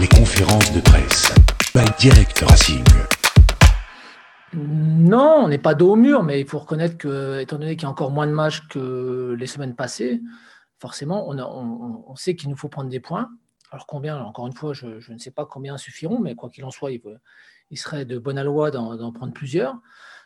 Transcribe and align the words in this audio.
Les 0.00 0.08
conférences 0.08 0.72
de 0.72 0.80
presse. 0.80 1.30
By 1.74 1.84
Direct 1.98 2.38
Racing. 2.48 2.84
Non, 4.54 5.42
on 5.44 5.48
n'est 5.48 5.58
pas 5.58 5.74
dos 5.74 5.92
au 5.92 5.96
mur, 5.96 6.22
mais 6.22 6.40
il 6.40 6.46
faut 6.46 6.58
reconnaître 6.58 6.96
que, 6.96 7.38
étant 7.40 7.58
donné 7.58 7.76
qu'il 7.76 7.82
y 7.82 7.86
a 7.86 7.90
encore 7.90 8.10
moins 8.10 8.26
de 8.26 8.32
matchs 8.32 8.66
que 8.68 9.36
les 9.38 9.46
semaines 9.46 9.76
passées, 9.76 10.22
forcément, 10.78 11.28
on, 11.28 12.16
sait 12.16 12.34
qu'il 12.34 12.48
nous 12.48 12.56
faut 12.56 12.70
prendre 12.70 12.88
des 12.88 13.00
points. 13.00 13.28
Alors 13.72 13.86
combien, 13.86 14.18
encore 14.22 14.46
une 14.46 14.54
fois, 14.54 14.72
je, 14.72 15.12
ne 15.12 15.18
sais 15.18 15.32
pas 15.32 15.44
combien 15.44 15.76
suffiront, 15.76 16.18
mais 16.18 16.34
quoi 16.34 16.48
qu'il 16.48 16.64
en 16.64 16.70
soit, 16.70 16.92
il, 16.92 17.78
serait 17.78 18.06
de 18.06 18.18
bonne 18.18 18.42
loi 18.42 18.70
d'en 18.70 19.12
prendre 19.12 19.34
plusieurs, 19.34 19.76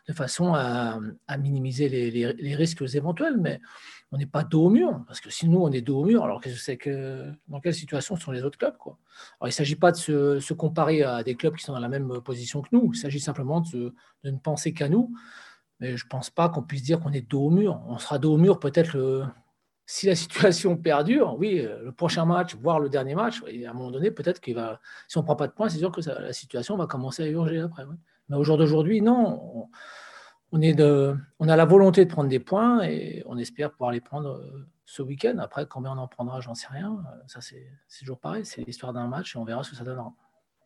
de 0.07 0.13
façon 0.13 0.53
à, 0.53 0.99
minimiser 1.37 1.89
les, 1.89 2.55
risques 2.55 2.83
éventuels. 2.93 3.37
Mais 3.37 3.59
on 4.11 4.17
n'est 4.17 4.25
pas 4.25 4.43
dos 4.43 4.65
au 4.65 4.69
mur, 4.69 5.03
parce 5.07 5.19
que 5.19 5.29
si 5.29 5.49
nous, 5.49 5.59
on 5.59 5.71
est 5.71 5.81
dos 5.81 6.01
au 6.01 6.05
mur, 6.05 6.23
alors 6.23 6.41
que 6.41 6.49
je 6.49 6.55
sais 6.55 6.77
que 6.77 7.31
dans 7.47 7.59
quelle 7.59 7.73
situation 7.73 8.15
sont 8.15 8.31
les 8.31 8.43
autres 8.43 8.57
clubs. 8.57 8.77
Quoi. 8.77 8.97
Alors, 9.39 9.47
il 9.47 9.49
ne 9.49 9.51
s'agit 9.53 9.75
pas 9.75 9.91
de 9.91 9.97
se, 9.97 10.53
comparer 10.53 11.03
à 11.03 11.23
des 11.23 11.35
clubs 11.35 11.55
qui 11.55 11.63
sont 11.63 11.73
dans 11.73 11.79
la 11.79 11.89
même 11.89 12.21
position 12.21 12.61
que 12.61 12.69
nous, 12.71 12.91
il 12.93 12.97
s'agit 12.97 13.19
simplement 13.19 13.61
de, 13.61 13.93
ne 14.23 14.37
penser 14.37 14.73
qu'à 14.73 14.89
nous. 14.89 15.13
Mais 15.79 15.97
je 15.97 16.05
ne 16.05 16.09
pense 16.09 16.29
pas 16.29 16.49
qu'on 16.49 16.61
puisse 16.61 16.83
dire 16.83 16.99
qu'on 16.99 17.11
est 17.11 17.27
dos 17.27 17.47
au 17.47 17.49
mur. 17.49 17.81
On 17.87 17.97
sera 17.97 18.17
dos 18.17 18.33
au 18.33 18.37
mur 18.37 18.59
peut-être 18.59 19.27
si 19.85 20.07
la 20.07 20.15
situation 20.15 20.77
perdure, 20.77 21.35
oui, 21.37 21.61
le 21.61 21.91
prochain 21.91 22.25
match, 22.25 22.55
voire 22.55 22.79
le 22.79 22.89
dernier 22.89 23.15
match, 23.15 23.41
à 23.43 23.69
un 23.69 23.73
moment 23.73 23.91
donné, 23.91 24.11
peut-être 24.11 24.39
qu'il 24.39 24.55
va, 24.55 24.79
si 25.07 25.17
on 25.17 25.21
ne 25.21 25.25
prend 25.25 25.35
pas 25.35 25.47
de 25.47 25.53
points, 25.53 25.69
c'est 25.69 25.79
sûr 25.79 25.91
que 25.91 26.01
la 26.07 26.33
situation 26.33 26.77
va 26.77 26.87
commencer 26.87 27.23
à 27.23 27.27
urger 27.27 27.59
après. 27.59 27.83
Mais 28.29 28.35
au 28.35 28.43
jour 28.43 28.57
d'aujourd'hui, 28.57 29.01
non 29.01 29.41
on, 29.53 29.69
est 30.61 30.73
de, 30.73 31.15
on 31.39 31.49
a 31.49 31.55
la 31.55 31.65
volonté 31.65 32.05
de 32.05 32.09
prendre 32.09 32.29
des 32.29 32.39
points 32.39 32.83
et 32.83 33.23
on 33.25 33.37
espère 33.37 33.71
pouvoir 33.71 33.91
les 33.91 34.01
prendre 34.01 34.29
euh, 34.29 34.67
ce 34.85 35.01
week-end. 35.01 35.37
Après, 35.39 35.67
combien 35.67 35.91
on 35.91 35.97
en 35.97 36.07
prendra, 36.07 36.39
j'en 36.39 36.55
sais 36.55 36.67
rien. 36.67 36.93
Euh, 36.93 37.23
ça, 37.27 37.41
c'est 37.41 37.67
toujours 37.99 38.19
pareil. 38.19 38.45
C'est 38.45 38.63
l'histoire 38.63 38.93
d'un 38.93 39.07
match 39.07 39.35
et 39.35 39.39
on 39.39 39.45
verra 39.45 39.63
ce 39.63 39.71
que 39.71 39.75
ça 39.75 39.83
donnera. 39.83 40.13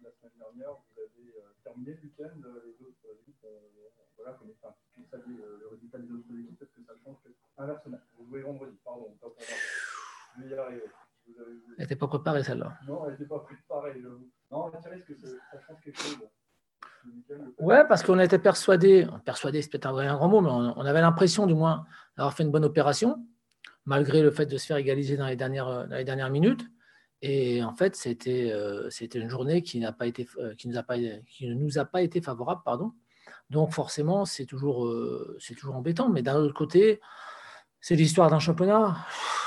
La 0.03 0.11
semaine 0.11 0.31
dernière, 0.37 0.69
vous 0.71 1.01
avez 1.01 1.33
euh, 1.37 1.51
terminé 1.63 1.93
le 1.93 2.01
week-end. 2.01 2.35
Les 2.37 2.85
autres 2.85 3.19
équipes, 3.21 3.45
voilà, 4.17 4.37
vous 4.41 5.05
saviez 5.09 5.37
le 5.37 5.67
résultat 5.71 5.97
des 5.97 6.11
autres 6.11 6.33
équipes 6.39 6.59
parce 6.59 6.71
que 6.71 6.81
ça 6.85 6.93
change 7.03 7.17
inversement. 7.57 7.97
Vous 8.17 8.25
jouez 8.27 8.41
vendredi, 8.41 8.77
pardon. 8.83 9.15
Je 10.37 10.43
vais 10.43 10.49
y 10.49 10.57
arriver. 10.57 10.83
Elle 11.27 11.83
n'était 11.83 11.95
pas 11.95 12.07
préparée 12.07 12.43
celle-là. 12.43 12.77
Non, 12.87 13.05
elle 13.05 13.11
n'était 13.11 13.25
pas 13.25 13.39
préparée. 13.39 14.01
Non, 14.51 14.71
est-ce 14.71 15.13
que 15.13 15.15
ça 15.15 15.59
change 15.67 15.79
quelque 15.83 15.99
chose? 15.99 16.17
Ouais, 17.59 17.83
parce 17.87 18.03
qu'on 18.03 18.19
était 18.19 18.39
persuadé, 18.39 19.07
persuadé 19.25 19.61
c'est 19.61 19.69
peut-être 19.69 19.87
un, 19.87 20.15
grand 20.15 20.27
mot, 20.27 20.41
mais 20.41 20.49
on, 20.49 20.85
avait 20.85 21.01
l'impression 21.01 21.45
du 21.45 21.53
moins 21.53 21.85
d'avoir 22.17 22.33
fait 22.33 22.43
une 22.43 22.51
bonne 22.51 22.65
opération, 22.65 23.25
malgré 23.85 24.21
le 24.21 24.31
fait 24.31 24.45
de 24.45 24.57
se 24.57 24.65
faire 24.65 24.77
égaliser 24.77 25.17
dans 25.17 25.27
les 25.27 25.35
dernières, 25.35 26.29
minutes. 26.29 26.65
Et 27.21 27.63
en 27.63 27.73
fait, 27.73 27.95
c'était 27.95 28.51
euh, 28.51 28.89
une 29.15 29.29
journée 29.29 29.61
qui, 29.61 29.83
pas 29.97 30.07
été, 30.07 30.27
euh, 30.37 30.55
qui, 30.55 30.69
ne 30.69 31.53
nous 31.53 31.77
a 31.77 31.85
pas 31.85 32.01
été 32.01 32.21
favorable. 32.21 32.61
Pardon. 32.63 32.93
Donc 33.49 33.71
forcément, 33.73 34.25
c'est 34.25 34.45
toujours, 34.45 34.85
euh, 34.85 35.37
toujours 35.57 35.75
embêtant. 35.75 36.09
Mais 36.09 36.21
d'un 36.21 36.35
autre 36.35 36.53
côté, 36.53 37.01
c'est 37.81 37.95
l'histoire 37.95 38.29
d'un 38.29 38.39
championnat. 38.39 38.97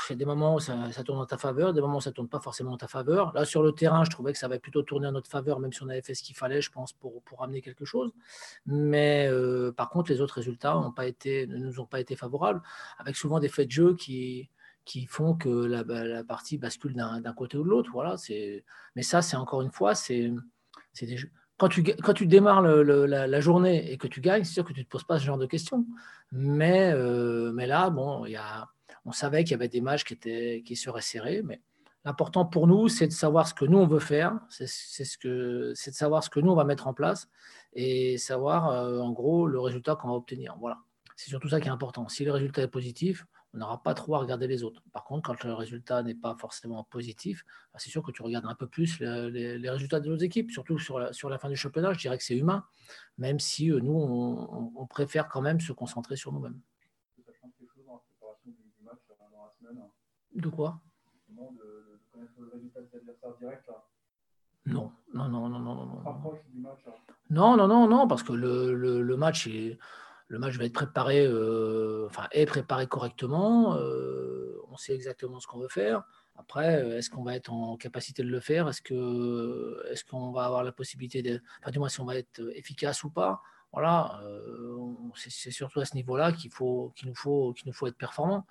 Il 0.08 0.12
y 0.12 0.14
a 0.14 0.16
des 0.16 0.24
moments 0.24 0.54
où 0.54 0.60
ça, 0.60 0.74
tourne 1.04 1.20
en 1.20 1.26
ta 1.26 1.38
faveur, 1.38 1.72
des 1.72 1.80
moments 1.80 1.98
où 1.98 2.00
ça 2.00 2.10
ne 2.10 2.14
tourne 2.14 2.28
pas 2.28 2.40
forcément 2.40 2.72
en 2.72 2.76
ta 2.76 2.88
faveur. 2.88 3.32
Là, 3.34 3.44
sur 3.44 3.62
le 3.62 3.72
terrain, 3.72 4.04
je 4.04 4.10
trouvais 4.10 4.32
que 4.32 4.38
ça 4.38 4.46
avait 4.46 4.58
plutôt 4.58 4.82
tourné 4.82 5.06
en 5.06 5.12
notre 5.12 5.30
faveur, 5.30 5.60
même 5.60 5.72
si 5.72 5.82
on 5.82 5.88
avait 5.88 6.02
fait 6.02 6.14
ce 6.14 6.22
qu'il 6.22 6.34
fallait, 6.34 6.60
je 6.60 6.70
pense, 6.70 6.92
pour, 6.92 7.22
pour 7.22 7.42
amener 7.42 7.60
quelque 7.60 7.84
chose. 7.84 8.12
Mais 8.66 9.28
euh, 9.30 9.70
par 9.72 9.90
contre, 9.90 10.10
les 10.10 10.20
autres 10.20 10.34
résultats 10.34 10.82
pas 10.96 11.06
été, 11.06 11.46
ne 11.46 11.58
nous 11.58 11.80
ont 11.80 11.86
pas 11.86 12.00
été 12.00 12.16
favorables, 12.16 12.62
avec 12.98 13.16
souvent 13.16 13.38
des 13.38 13.48
faits 13.48 13.68
de 13.68 13.72
jeu 13.72 13.94
qui, 13.94 14.50
qui 14.84 15.06
font 15.06 15.34
que 15.34 15.48
la, 15.48 15.82
la 15.82 16.24
partie 16.24 16.58
bascule 16.58 16.94
d'un 16.94 17.32
côté 17.34 17.58
ou 17.58 17.64
de 17.64 17.68
l'autre. 17.68 17.90
Voilà, 17.92 18.16
mais 18.96 19.02
ça, 19.02 19.22
c'est 19.22 19.36
encore 19.36 19.62
une 19.62 19.70
fois, 19.70 19.94
c'est 19.94 20.32
des 21.00 21.16
jeux 21.16 21.30
quand 21.62 21.68
tu, 21.68 21.84
quand 21.84 22.12
tu 22.12 22.26
démarres 22.26 22.60
la, 22.60 23.40
journée 23.40 23.92
et 23.92 23.96
que 23.96 24.08
tu 24.08 24.20
gagnes, 24.20 24.42
c'est 24.42 24.54
sûr 24.54 24.64
que 24.64 24.72
tu 24.72 24.80
ne 24.80 24.84
te 24.84 24.88
poses 24.88 25.04
pas 25.04 25.20
ce 25.20 25.24
genre 25.24 25.38
de 25.38 25.46
questions. 25.46 25.86
Mais, 26.32 26.90
euh, 26.92 27.52
mais 27.52 27.68
là, 27.68 27.88
bon, 27.88 28.26
y 28.26 28.34
a, 28.34 28.68
on 29.04 29.12
savait 29.12 29.44
qu'il 29.44 29.52
y 29.52 29.54
avait 29.54 29.68
des 29.68 29.80
matchs 29.80 30.02
qui, 30.02 30.14
étaient, 30.14 30.64
qui 30.66 30.74
seraient 30.74 31.02
serrés. 31.02 31.40
Mais 31.44 31.60
l'important 32.04 32.44
pour 32.44 32.66
nous, 32.66 32.88
c'est 32.88 33.06
de 33.06 33.12
savoir 33.12 33.46
ce 33.46 33.54
que 33.54 33.64
nous, 33.64 33.78
on 33.78 33.86
veut 33.86 34.00
faire. 34.00 34.40
C'est 34.48 34.66
ce 34.66 35.28
de 35.28 35.72
savoir 35.76 36.24
ce 36.24 36.30
que 36.30 36.40
nous, 36.40 36.50
on 36.50 36.56
va 36.56 36.64
mettre 36.64 36.88
en 36.88 36.94
place 36.94 37.28
et 37.74 38.18
savoir, 38.18 38.70
euh, 38.70 38.98
en 38.98 39.12
gros, 39.12 39.46
le 39.46 39.60
résultat 39.60 39.94
qu'on 39.94 40.08
va 40.08 40.14
obtenir. 40.14 40.56
Voilà. 40.58 40.78
C'est 41.14 41.30
surtout 41.30 41.48
ça 41.48 41.60
qui 41.60 41.68
est 41.68 41.70
important. 41.70 42.08
Si 42.08 42.24
le 42.24 42.32
résultat 42.32 42.62
est 42.62 42.66
positif, 42.66 43.24
on 43.54 43.58
n'aura 43.58 43.82
pas 43.82 43.94
trop 43.94 44.14
à 44.14 44.18
regarder 44.18 44.46
les 44.46 44.62
autres. 44.64 44.82
Par 44.92 45.04
contre, 45.04 45.28
quand 45.28 45.44
le 45.44 45.52
résultat 45.52 46.02
n'est 46.02 46.14
pas 46.14 46.34
forcément 46.38 46.84
positif, 46.84 47.44
bah, 47.72 47.78
c'est 47.78 47.90
sûr 47.90 48.02
que 48.02 48.10
tu 48.10 48.22
regardes 48.22 48.46
un 48.46 48.54
peu 48.54 48.66
plus 48.66 49.00
les, 49.00 49.70
résultats 49.70 50.00
de 50.00 50.08
nos 50.08 50.16
équipes, 50.16 50.50
surtout 50.50 50.78
sur 50.78 50.98
la, 50.98 51.12
sur 51.12 51.28
la, 51.28 51.38
fin 51.38 51.50
du 51.50 51.56
championnat. 51.56 51.92
Je 51.92 51.98
dirais 51.98 52.16
que 52.16 52.24
c'est 52.24 52.36
humain, 52.36 52.64
même 53.18 53.38
si 53.38 53.70
euh, 53.70 53.80
nous, 53.80 53.92
on, 53.92 54.86
préfère 54.86 55.28
quand 55.28 55.42
même 55.42 55.60
se 55.60 55.72
concentrer 55.72 56.16
sur 56.16 56.32
nous-mêmes. 56.32 56.60
De 60.34 60.48
quoi? 60.48 60.80
Non, 64.64 64.92
non, 65.12 65.28
non, 65.28 65.48
non, 65.48 65.58
non, 65.58 65.74
non. 65.74 66.02
Non, 67.30 67.56
non, 67.56 67.68
non, 67.68 67.88
non, 67.88 68.08
parce 68.08 68.22
que 68.22 68.32
le, 68.32 68.74
le, 68.74 69.02
le 69.02 69.16
match 69.16 69.46
est 69.46 69.78
le 70.32 70.38
match 70.38 70.56
va 70.56 70.64
être 70.64 70.72
préparé, 70.72 71.26
euh, 71.26 72.06
enfin, 72.06 72.26
est 72.30 72.46
préparé 72.46 72.86
correctement. 72.86 73.76
Euh, 73.76 74.58
on 74.70 74.78
sait 74.78 74.94
exactement 74.94 75.38
ce 75.40 75.46
qu'on 75.46 75.58
veut 75.58 75.68
faire. 75.68 76.04
Après, 76.36 76.82
euh, 76.82 76.96
est-ce 76.96 77.10
qu'on 77.10 77.22
va 77.22 77.36
être 77.36 77.52
en 77.52 77.76
capacité 77.76 78.22
de 78.22 78.28
le 78.28 78.40
faire? 78.40 78.66
Est-ce 78.66 78.80
est-ce 79.92 80.04
qu'on 80.06 80.32
va 80.32 80.46
avoir 80.46 80.64
la 80.64 80.72
possibilité 80.72 81.20
de, 81.22 81.42
enfin, 81.60 81.70
du 81.70 81.78
moins, 81.78 81.90
si 81.90 82.00
on 82.00 82.06
va 82.06 82.16
être 82.16 82.40
efficace 82.54 83.04
ou 83.04 83.10
pas? 83.10 83.42
Voilà, 83.74 84.22
c'est, 85.14 85.50
surtout 85.50 85.80
à 85.80 85.84
ce 85.84 85.94
niveau-là 85.94 86.32
qu'il 86.32 86.50
nous 86.50 87.14
faut, 87.14 87.52
qu'il 87.52 87.68
nous 87.68 87.74
faut 87.74 87.86
être 87.86 87.96
performant. 87.96 88.46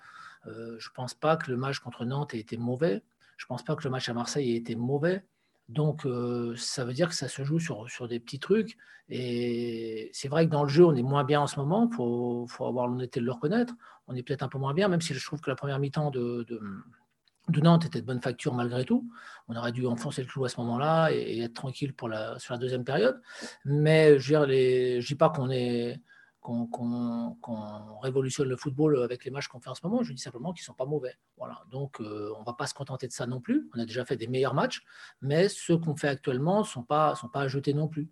je 0.46 0.50
ne 0.50 0.94
pense 0.94 1.14
pas 1.14 1.36
que 1.36 1.50
le 1.50 1.56
match 1.56 1.80
contre 1.80 2.04
Nantes 2.04 2.34
ait 2.34 2.38
été 2.38 2.56
mauvais. 2.56 3.02
Je 3.36 3.44
ne 3.44 3.48
pense 3.48 3.64
pas 3.64 3.74
que 3.74 3.82
le 3.84 3.90
match 3.90 4.08
à 4.08 4.14
Marseille 4.14 4.52
ait 4.52 4.56
été 4.56 4.76
mauvais. 4.76 5.24
Donc, 5.68 6.06
euh, 6.06 6.54
ça 6.56 6.84
veut 6.84 6.92
dire 6.92 7.08
que 7.08 7.14
ça 7.14 7.28
se 7.28 7.44
joue 7.44 7.58
sur, 7.58 7.88
sur 7.88 8.08
des 8.08 8.20
petits 8.20 8.38
trucs. 8.38 8.76
Et 9.08 10.10
c'est 10.12 10.28
vrai 10.28 10.46
que 10.46 10.50
dans 10.50 10.62
le 10.62 10.68
jeu, 10.68 10.84
on 10.84 10.94
est 10.94 11.02
moins 11.02 11.24
bien 11.24 11.40
en 11.40 11.46
ce 11.46 11.58
moment. 11.58 11.88
Il 11.90 11.94
faut, 11.94 12.46
faut, 12.48 12.66
avoir 12.66 12.86
l'honnêteté 12.86 13.20
de 13.20 13.24
le 13.24 13.32
reconnaître. 13.32 13.74
On 14.06 14.14
est 14.14 14.22
peut-être 14.22 14.42
un 14.42 14.48
peu 14.48 14.58
moins 14.58 14.74
bien, 14.74 14.88
même 14.88 15.00
si 15.00 15.14
je 15.14 15.24
trouve 15.24 15.40
que 15.40 15.50
la 15.50 15.56
première 15.56 15.78
mi-temps 15.78 16.10
de, 16.10 16.44
de, 16.48 17.60
Nantes 17.60 17.84
était 17.84 18.00
de 18.00 18.06
bonne 18.06 18.20
facture 18.20 18.54
malgré 18.54 18.84
tout. 18.84 19.08
On 19.48 19.56
aurait 19.56 19.72
dû 19.72 19.86
enfoncer 19.86 20.22
le 20.22 20.28
clou 20.28 20.44
à 20.44 20.48
ce 20.48 20.60
moment-là 20.60 21.10
et, 21.10 21.40
être 21.40 21.54
tranquille 21.54 21.94
pour 21.94 22.08
la, 22.08 22.38
sur 22.38 22.54
la 22.54 22.58
deuxième 22.58 22.84
période. 22.84 23.20
Mais 23.64 24.18
je 24.18 24.34
ne 24.34 25.00
dis 25.00 25.14
pas 25.14 25.30
qu'on 25.30 25.50
est 25.50 26.00
qu'on 26.42 27.98
révolutionne 28.02 28.48
le 28.48 28.56
football 28.56 29.02
avec 29.02 29.24
les 29.24 29.30
matchs 29.30 29.46
qu'on 29.48 29.60
fait 29.60 29.70
en 29.70 29.74
ce 29.74 29.86
moment. 29.86 30.02
Je 30.02 30.12
dis 30.12 30.20
simplement 30.20 30.52
qu'ils 30.52 30.62
ne 30.62 30.66
sont 30.66 30.74
pas 30.74 30.86
mauvais. 30.86 31.16
Voilà. 31.36 31.62
Donc, 31.70 32.00
euh, 32.00 32.32
on 32.36 32.40
ne 32.40 32.44
va 32.44 32.54
pas 32.54 32.66
se 32.66 32.74
contenter 32.74 33.06
de 33.06 33.12
ça 33.12 33.26
non 33.26 33.40
plus. 33.40 33.70
On 33.74 33.78
a 33.78 33.84
déjà 33.84 34.04
fait 34.04 34.16
des 34.16 34.26
meilleurs 34.26 34.54
matchs, 34.54 34.82
mais 35.20 35.48
ceux 35.48 35.78
qu'on 35.78 35.96
fait 35.96 36.08
actuellement 36.08 36.60
ne 36.60 36.64
sont 36.64 36.82
pas, 36.82 37.14
sont 37.14 37.28
pas 37.28 37.42
à 37.42 37.48
jeter 37.48 37.72
non 37.74 37.88
plus. 37.88 38.10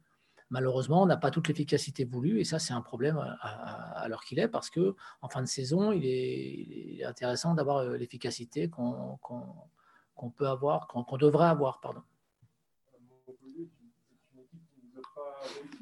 Malheureusement, 0.49 1.03
on 1.03 1.07
n'a 1.07 1.17
pas 1.17 1.31
toute 1.31 1.47
l'efficacité 1.47 2.05
voulue, 2.05 2.41
et 2.41 2.45
ça, 2.45 2.59
c'est 2.59 2.73
un 2.73 2.81
problème 2.81 3.19
à, 3.41 4.07
l'heure 4.09 4.25
qu'il 4.25 4.41
est, 4.41 4.49
parce 4.49 4.69
que 4.69 4.97
en 5.23 5.29
fin 5.29 5.43
de 5.43 5.47
saison, 5.47 5.93
il 5.93 6.05
est, 6.05 7.05
intéressant 7.05 7.55
d'avoir 7.55 7.79
euh, 7.79 7.97
l'efficacité 7.97 8.69
qu'on 8.69 9.19
peut 10.37 10.49
avoir, 10.49 10.89
qu'on 10.89 11.17
devrait 11.17 11.47
avoir. 11.47 11.81
Pardon. 11.81 12.03
saison, 15.17 15.80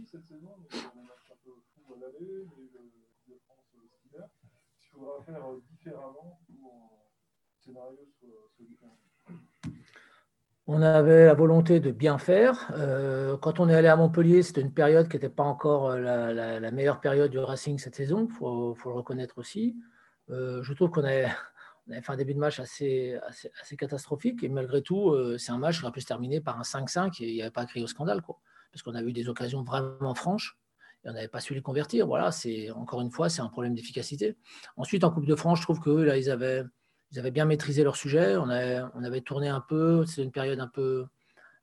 on 10.71 10.83
avait 10.83 11.25
la 11.25 11.35
volonté 11.35 11.81
de 11.81 11.91
bien 11.91 12.19
faire. 12.19 12.71
Euh, 12.73 13.37
quand 13.39 13.59
on 13.59 13.69
est 13.69 13.75
allé 13.75 13.89
à 13.89 13.97
Montpellier, 13.97 14.43
c'était 14.43 14.61
une 14.61 14.73
période 14.73 15.09
qui 15.09 15.17
n'était 15.17 15.31
pas 15.31 15.43
encore 15.43 15.91
euh, 15.91 16.33
la, 16.61 16.71
meilleure 16.71 17.01
période 17.01 17.31
du 17.31 17.39
Racing 17.39 17.79
cette 17.79 17.95
saison, 17.95 18.29
il 18.29 18.35
faut, 18.35 18.77
le 18.85 18.93
reconnaître 18.93 19.39
aussi. 19.39 19.77
Euh, 20.31 20.63
je 20.63 20.73
trouve 20.75 20.91
qu'on 20.91 21.05
avait, 21.05 21.31
fait 21.89 22.13
un 22.13 22.17
début 22.17 22.35
de 22.35 22.39
match 22.39 22.61
assez, 22.61 23.19
assez, 23.61 23.77
catastrophique, 23.77 24.45
et 24.45 24.49
malgré 24.51 24.83
tout, 24.83 25.17
c'est 25.39 25.53
un 25.53 25.59
match 25.59 25.79
qui 25.79 25.85
aurait 25.85 25.93
pu 25.93 26.03
se 26.03 26.07
terminer 26.07 26.43
par 26.43 26.59
un 26.59 26.63
5-5, 26.63 27.23
et 27.23 27.29
il 27.29 27.35
n'y 27.35 27.41
avait 27.41 27.51
pas 27.51 27.65
crié 27.65 27.83
au 27.83 27.89
scandale, 27.89 28.21
quoi, 28.21 28.39
parce 28.71 28.83
qu'on 28.83 28.95
a 28.95 29.03
eu 29.03 29.15
des 29.15 29.31
occasions 29.31 29.63
vraiment 29.63 30.15
franches 30.15 30.59
on 31.05 31.13
n'avait 31.13 31.29
pas 31.29 31.41
su 31.41 31.55
les 31.55 31.63
convertir. 31.63 32.07
Voilà, 32.07 32.33
c'est 32.33 32.71
encore 32.71 33.01
une 33.01 33.11
fois, 33.11 33.29
c'est 33.29 33.41
un 33.41 33.49
problème 33.49 33.75
d'efficacité. 33.75 34.37
Ensuite, 34.77 35.05
en 35.05 35.11
Coupe 35.11 35.27
de 35.27 35.35
France, 35.35 35.59
je 35.59 35.65
trouve 35.65 35.81
que 35.81 35.91
là, 35.91 36.17
ils 36.17 36.31
avaient, 36.31 36.65
ils 37.13 37.19
avaient 37.19 37.31
bien 37.31 37.45
maîtrisé 37.45 37.85
leur 37.85 37.97
sujet. 37.97 38.37
On 38.37 38.49
avait, 38.49 38.83
on 38.95 39.05
avait 39.05 39.21
tourné 39.21 39.49
un 39.49 39.61
peu. 39.61 40.05
C'est 40.07 40.23
une 40.23 40.33
période 40.33 40.61
un 40.61 40.69
peu, 40.69 41.07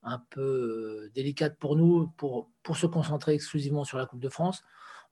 un 0.04 0.20
peu 0.30 0.42
euh, 0.42 1.12
délicate 1.14 1.58
pour 1.58 1.76
nous, 1.76 2.08
pour, 2.18 2.52
pour 2.64 2.78
se 2.78 2.88
concentrer 2.88 3.34
exclusivement 3.34 3.84
sur 3.84 3.98
la 3.98 4.06
Coupe 4.06 4.22
de 4.22 4.30
France. 4.30 4.64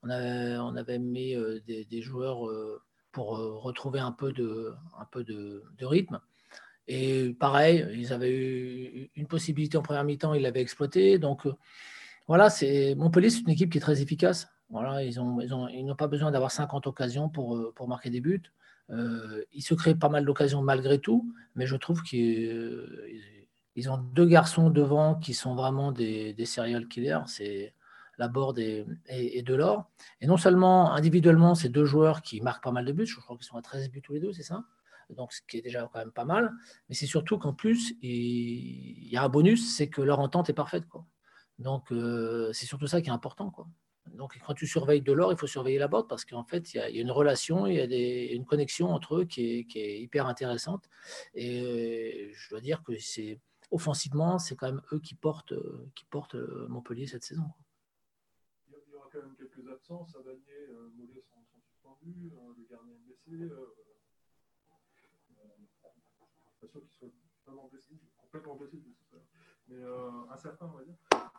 On 0.02 0.10
avait, 0.10 0.56
on 0.58 0.76
avait 0.76 0.98
mis 0.98 1.34
euh, 1.34 1.60
des, 1.66 2.02
joueurs 2.02 2.48
euh, 2.48 2.82
pour 3.12 3.38
retrouver 3.62 4.00
un 4.00 4.12
peu 4.12 4.32
de, 4.32 4.72
un 4.98 5.06
peu 5.06 5.24
de, 5.24 5.62
rythme. 5.80 6.20
Et 6.86 7.34
pareil, 7.40 7.86
ils 7.94 8.12
avaient 8.12 8.30
eu 8.30 9.10
une 9.14 9.26
possibilité 9.26 9.78
en 9.78 9.82
première 9.82 10.04
mi-temps, 10.04 10.34
ils 10.34 10.42
l'avaient 10.42 10.60
exploité. 10.60 11.18
Donc 11.18 11.46
voilà, 12.26 12.50
c'est 12.50 12.94
Montpellier, 12.94 13.30
c'est 13.30 13.40
une 13.40 13.50
équipe 13.50 13.70
qui 13.70 13.78
est 13.78 13.80
très 13.80 14.00
efficace. 14.00 14.48
Voilà, 14.70 15.02
ils 15.02 15.16
n'ont 15.18 15.94
pas 15.96 16.08
besoin 16.08 16.30
d'avoir 16.30 16.50
50 16.50 16.86
occasions 16.86 17.28
pour, 17.28 17.72
pour 17.74 17.88
marquer 17.88 18.10
des 18.10 18.20
buts. 18.20 18.42
ils 18.90 19.62
se 19.62 19.74
créent 19.74 19.94
pas 19.94 20.08
mal 20.08 20.24
d'occasions 20.24 20.62
malgré 20.62 20.98
tout, 20.98 21.32
mais 21.54 21.66
je 21.66 21.76
trouve 21.76 22.02
qu'ils 22.02 22.80
ont 23.88 23.98
deux 23.98 24.26
garçons 24.26 24.70
devant 24.70 25.16
qui 25.16 25.34
sont 25.34 25.54
vraiment 25.54 25.92
des, 25.92 26.32
des 26.32 26.46
serial 26.46 26.88
killers. 26.88 27.20
C'est 27.26 27.74
Laborde 28.18 28.58
et, 28.58 28.86
et, 29.08 29.38
et, 29.38 29.42
Delors. 29.42 29.90
Et 30.20 30.26
non 30.26 30.36
seulement 30.36 30.92
individuellement, 30.92 31.54
ces 31.54 31.68
deux 31.68 31.84
joueurs 31.84 32.22
qui 32.22 32.40
marquent 32.40 32.64
pas 32.64 32.72
mal 32.72 32.84
de 32.84 32.92
buts, 32.92 33.06
je 33.06 33.18
crois 33.20 33.36
qu'ils 33.36 33.46
sont 33.46 33.56
à 33.56 33.62
13 33.62 33.90
buts 33.90 34.02
tous 34.02 34.14
les 34.14 34.20
deux, 34.20 34.32
c'est 34.32 34.42
ça? 34.42 34.64
Donc 35.10 35.32
ce 35.32 35.40
qui 35.46 35.58
est 35.58 35.62
déjà 35.62 35.88
quand 35.92 35.98
même 35.98 36.12
pas 36.12 36.24
mal, 36.24 36.50
mais 36.88 36.94
c'est 36.94 37.06
surtout 37.06 37.38
qu'en 37.38 37.52
plus, 37.52 37.94
il 38.00 39.08
y 39.08 39.16
a 39.16 39.22
un 39.22 39.28
bonus, 39.28 39.76
c'est 39.76 39.88
que 39.88 40.00
leur 40.00 40.20
entente 40.20 40.48
est 40.48 40.54
parfaite. 40.54 40.86
Quoi. 40.88 41.04
Donc 41.58 41.92
euh, 41.92 42.52
c'est 42.52 42.66
surtout 42.66 42.86
ça 42.86 43.00
qui 43.00 43.08
est 43.08 43.12
important. 43.12 43.50
Quoi. 43.50 43.66
Donc 44.06 44.38
quand 44.46 44.54
tu 44.54 44.66
surveilles 44.66 45.02
Delors, 45.02 45.32
il 45.32 45.38
faut 45.38 45.46
surveiller 45.46 45.78
la 45.78 45.88
botte 45.88 46.08
parce 46.08 46.24
qu'en 46.24 46.44
fait, 46.44 46.74
il 46.74 46.76
y, 46.76 46.80
a, 46.80 46.88
une 46.88 47.10
relation, 47.10 47.66
il 47.66 47.76
y 47.76 47.80
a 47.80 47.86
des, 47.86 48.30
une 48.32 48.44
connexion 48.44 48.88
entre 48.88 49.16
eux 49.20 49.24
qui 49.24 49.58
est, 49.58 49.64
qui 49.64 49.78
est 49.78 50.00
hyper 50.00 50.26
intéressante. 50.26 50.88
Et 51.34 51.60
euh, 51.60 52.32
je 52.34 52.50
dois 52.50 52.60
dire 52.60 52.82
que 52.82 52.98
c'est 52.98 53.40
offensivement, 53.70 54.38
c'est 54.38 54.56
quand 54.56 54.66
même 54.66 54.82
eux 54.92 55.00
qui 55.00 55.14
portent, 55.14 55.54
qui 55.94 56.04
portent 56.06 56.36
Montpellier 56.68 57.06
cette 57.06 57.24
saison. 57.24 57.42
Quoi 57.42 57.64
quand 59.14 59.22
même 59.22 59.36
quelques 59.36 59.68
absences. 59.70 60.12
Savanier, 60.12 60.68
euh, 60.70 60.90
Mollet 60.96 61.22
sont, 61.22 61.44
suspendus, 61.60 62.32
euh, 62.32 62.54
le 62.56 62.64
gardien 62.68 62.94
est 62.94 62.98
blessé. 62.98 63.30
Euh, 63.30 63.74
euh, 65.38 65.48
pas 66.60 66.68
sûr 66.68 66.80
qu'il 66.82 66.90
soit 66.90 67.10
complètement 67.36 67.68
blessé, 67.68 67.94
mais 69.68 69.76
euh, 69.76 70.10
on 70.60 70.66
va 70.66 70.84
dire. 70.84 70.96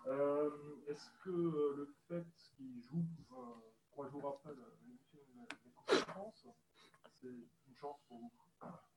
Euh, 0.07 0.49
Est-ce 0.87 1.09
que 1.23 1.29
le 1.29 1.93
fait 2.07 2.25
qu'il 2.55 2.81
joue 2.81 3.05
trois 3.91 4.09
jours 4.09 4.27
après 4.27 4.55
l'émission 4.55 5.19
de 5.87 5.93
France, 6.11 6.47
c'est 7.21 7.27
une 7.27 7.75
chance 7.75 7.97
pour 8.07 8.17
vous? 8.17 8.31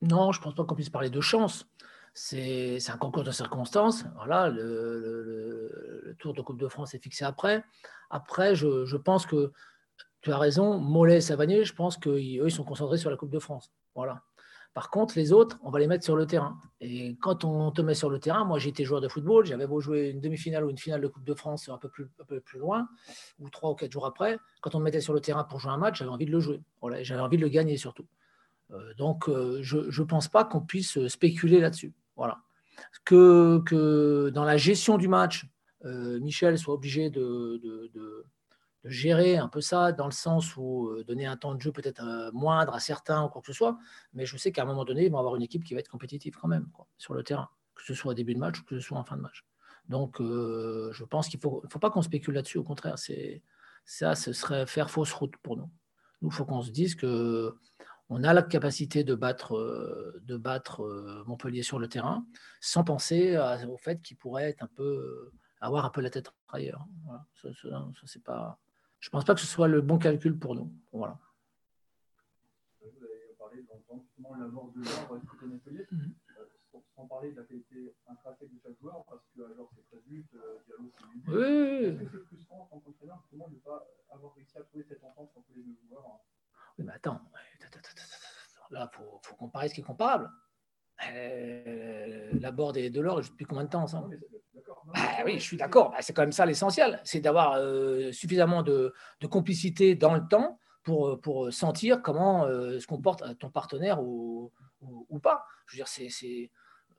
Non, 0.02 0.32
je 0.32 0.38
ne 0.38 0.44
pense 0.44 0.54
pas 0.54 0.64
qu'on 0.64 0.74
puisse 0.74 0.90
parler 0.90 1.10
de 1.10 1.20
chance 1.20 1.66
c'est 2.18 2.90
un 2.90 2.96
concours 2.96 3.22
de 3.22 3.30
circonstances. 3.30 4.04
Voilà, 4.16 4.48
le, 4.48 6.16
Tour 6.18 6.34
de 6.34 6.42
Coupe 6.42 6.58
de 6.58 6.66
France 6.66 6.94
est 6.94 6.98
fixé 6.98 7.24
après. 7.24 7.62
Après, 8.10 8.56
je, 8.56 8.84
je 8.86 8.96
pense 8.96 9.24
que 9.24 9.52
tu 10.20 10.32
as 10.32 10.38
raison, 10.38 10.78
Mollet 10.78 11.18
et 11.18 11.20
Savanier, 11.20 11.64
je 11.64 11.74
pense 11.74 11.96
qu'eux, 11.96 12.20
ils 12.20 12.50
sont 12.50 12.64
concentrés 12.64 12.98
sur 12.98 13.10
la 13.10 13.16
Coupe 13.16 13.30
de 13.30 13.38
France. 13.38 13.70
Voilà. 13.94 14.22
Par 14.78 14.90
contre, 14.90 15.18
les 15.18 15.32
autres, 15.32 15.58
on 15.64 15.70
va 15.70 15.80
les 15.80 15.88
mettre 15.88 16.04
sur 16.04 16.14
le 16.14 16.24
terrain. 16.24 16.56
Et 16.80 17.16
quand 17.20 17.42
on 17.42 17.72
te 17.72 17.82
met 17.82 17.94
sur 17.94 18.10
le 18.10 18.20
terrain, 18.20 18.44
moi 18.44 18.60
j'étais 18.60 18.84
joueur 18.84 19.00
de 19.00 19.08
football, 19.08 19.44
j'avais 19.44 19.66
beau 19.66 19.80
jouer 19.80 20.10
une 20.10 20.20
demi-finale 20.20 20.64
ou 20.64 20.70
une 20.70 20.78
finale 20.78 21.00
de 21.00 21.08
Coupe 21.08 21.24
de 21.24 21.34
France 21.34 21.68
un 21.68 21.78
peu 21.78 21.88
plus, 21.88 22.06
loin, 22.60 22.88
ou 23.40 23.50
trois 23.50 23.72
ou 23.72 23.74
quatre 23.74 23.90
jours 23.90 24.06
après, 24.06 24.38
quand 24.60 24.76
on 24.76 24.78
me 24.78 24.84
mettait 24.84 25.00
sur 25.00 25.14
le 25.14 25.18
terrain 25.18 25.42
pour 25.42 25.58
jouer 25.58 25.72
un 25.72 25.78
match, 25.78 25.98
j'avais 25.98 26.12
envie 26.12 26.26
de 26.26 26.30
le 26.30 26.38
jouer. 26.38 26.60
J'avais 27.00 27.20
envie 27.20 27.38
de 27.38 27.42
le 27.42 27.48
gagner 27.48 27.76
surtout. 27.76 28.06
Euh, 28.70 28.94
donc, 28.94 29.28
euh, 29.28 29.58
je 29.62 29.78
ne 29.78 30.06
pense 30.06 30.28
pas 30.28 30.44
qu'on 30.44 30.60
puisse 30.60 31.08
spéculer 31.08 31.58
là-dessus. 31.58 31.92
Voilà. 32.14 32.38
Que, 33.04 34.30
dans 34.32 34.44
la 34.44 34.58
gestion 34.58 34.96
du 34.96 35.08
match, 35.08 35.44
euh, 35.86 36.20
Michel 36.20 36.56
soit 36.56 36.74
obligé 36.74 37.10
de, 37.10 38.24
gérer 38.88 39.36
un 39.36 39.48
peu 39.48 39.60
ça, 39.60 39.92
dans 39.92 40.06
le 40.06 40.12
sens 40.12 40.56
où 40.56 40.88
euh, 40.88 41.04
donner 41.04 41.26
un 41.26 41.36
temps 41.36 41.54
de 41.54 41.60
jeu 41.60 41.72
peut-être 41.72 42.02
euh, 42.02 42.30
moindre 42.32 42.74
à 42.74 42.80
certains 42.80 43.24
ou 43.24 43.28
quoi 43.28 43.40
que 43.40 43.46
ce 43.46 43.52
soit, 43.52 43.78
mais 44.12 44.26
je 44.26 44.36
sais 44.36 44.52
qu'à 44.52 44.62
un 44.62 44.66
moment 44.66 44.84
donné, 44.84 45.06
ils 45.06 45.12
vont 45.12 45.18
avoir 45.18 45.36
une 45.36 45.42
équipe 45.42 45.64
qui 45.64 45.74
va 45.74 45.80
être 45.80 45.88
compétitive 45.88 46.36
quand 46.40 46.48
même 46.48 46.68
sur 46.96 47.14
le 47.14 47.22
terrain, 47.22 47.48
que 47.74 47.82
ce 47.84 47.94
soit 47.94 48.12
au 48.12 48.14
début 48.14 48.34
de 48.34 48.38
match 48.38 48.60
ou 48.60 48.64
que 48.64 48.78
ce 48.78 48.80
soit 48.80 48.98
en 48.98 49.04
fin 49.04 49.16
de 49.16 49.22
match. 49.22 49.44
Donc, 49.88 50.20
euh, 50.20 50.90
je 50.92 51.04
pense 51.04 51.28
qu'il 51.28 51.38
ne 51.38 51.42
faut, 51.42 51.62
faut, 51.70 51.78
pas 51.78 51.90
qu'on 51.90 52.02
spécule 52.02 52.34
là-dessus, 52.34 52.58
au 52.58 52.64
contraire, 52.64 52.96
ça, 53.84 54.14
ce 54.14 54.32
serait 54.32 54.66
faire 54.66 54.90
fausse 54.90 55.12
route 55.12 55.36
pour 55.42 55.56
nous. 55.56 55.70
Nous, 56.20 56.28
il 56.28 56.34
faut 56.34 56.44
qu'on 56.44 56.62
se 56.62 56.70
dise 56.70 56.94
que 56.94 57.56
on 58.10 58.24
a 58.24 58.32
la 58.32 58.42
capacité 58.42 59.04
de 59.04 59.14
battre, 59.14 59.52
de 60.22 60.36
battre 60.38 61.22
Montpellier 61.26 61.62
sur 61.62 61.78
le 61.78 61.88
terrain 61.88 62.24
sans 62.58 62.82
penser 62.82 63.36
au 63.68 63.76
fait 63.76 64.00
qu'il 64.00 64.16
pourrait 64.16 64.48
être 64.48 64.62
un 64.62 64.68
peu, 64.74 65.30
avoir 65.60 65.84
un 65.84 65.90
peu 65.90 66.00
la 66.00 66.10
tête 66.10 66.32
ailleurs. 66.48 66.86
Voilà. 67.04 67.26
Ça, 67.34 67.48
ça, 67.52 68.20
pas, 68.24 68.58
je 69.00 69.08
ne 69.08 69.10
pense 69.12 69.24
pas 69.24 69.34
que 69.34 69.40
ce 69.40 69.46
soit 69.46 69.68
le 69.68 69.80
bon 69.80 69.98
calcul 69.98 70.38
pour 70.38 70.54
nous. 70.54 70.72
Voilà. 70.92 71.18
Vous 72.80 72.88
avez 73.04 73.34
parlé 73.38 73.62
justement 73.62 74.34
de 74.36 74.40
la 74.40 74.48
mort 74.48 74.72
de 74.74 74.82
l'ordre 74.82 75.20
côté 75.26 75.46
Montpellier, 75.46 75.86
mm 75.90 75.98
-hmm. 75.98 76.12
euh, 76.38 76.80
sans 76.96 77.06
parler 77.06 77.30
de 77.32 77.36
la 77.40 77.44
qualité 77.44 77.94
intrinsèque 78.06 78.52
de 78.52 78.58
chaque 78.62 78.78
joueur, 78.80 79.04
parce 79.08 79.24
que 79.34 79.42
alors 79.42 79.70
c'est 79.74 79.86
très 79.88 79.98
euh, 79.98 80.58
Diallo 80.66 80.90
c'est. 80.96 81.30
Oui. 81.30 81.84
Est-ce 81.86 82.10
que 82.10 82.18
c'est 82.18 82.26
frustrant 82.26 82.60
en 82.62 82.66
tant 82.66 82.80
qu'entraîneur 82.80 83.18
justement 83.22 83.48
de 83.48 83.54
ne 83.54 83.60
pas 83.60 83.86
avoir 84.10 84.34
réussi 84.34 84.58
à 84.58 84.62
trouver 84.62 84.84
cette 84.84 85.04
entente 85.04 85.30
entre 85.36 85.52
les 85.54 85.62
deux 85.62 85.76
joueurs 85.88 86.06
hein 86.06 86.20
oui, 86.78 86.84
mais 86.84 86.92
attends, 86.92 87.20
là, 88.70 88.88
il 88.92 88.96
faut, 88.96 89.20
faut, 89.22 89.34
comparer 89.34 89.68
ce 89.68 89.74
qui 89.74 89.80
est 89.80 89.84
comparable. 89.84 90.30
Euh, 91.10 92.32
la 92.40 92.50
Borde 92.50 92.76
et 92.76 92.90
Delors, 92.90 93.20
depuis 93.20 93.44
combien 93.44 93.64
de 93.64 93.70
temps 93.70 93.82
ensemble 93.82 94.18
ah, 94.20 94.27
Oui, 95.24 95.34
je 95.34 95.44
suis 95.44 95.56
d'accord. 95.56 95.90
Bah, 95.90 95.98
c'est 96.00 96.12
quand 96.12 96.22
même 96.22 96.32
ça 96.32 96.46
l'essentiel. 96.46 97.00
C'est 97.04 97.20
d'avoir 97.20 97.54
euh, 97.54 98.12
suffisamment 98.12 98.62
de, 98.62 98.92
complicité 99.30 99.94
dans 99.94 100.14
le 100.14 100.26
temps 100.26 100.58
pour, 100.82 101.20
pour 101.20 101.52
sentir 101.52 102.02
comment 102.02 102.44
euh, 102.46 102.78
se 102.80 102.86
comporte 102.86 103.38
ton 103.38 103.50
partenaire 103.50 104.02
ou, 104.02 104.52
pas. 105.22 105.44
Je 105.66 105.76
veux 105.76 105.78
dire, 105.78 105.88
c'est. 105.88 106.50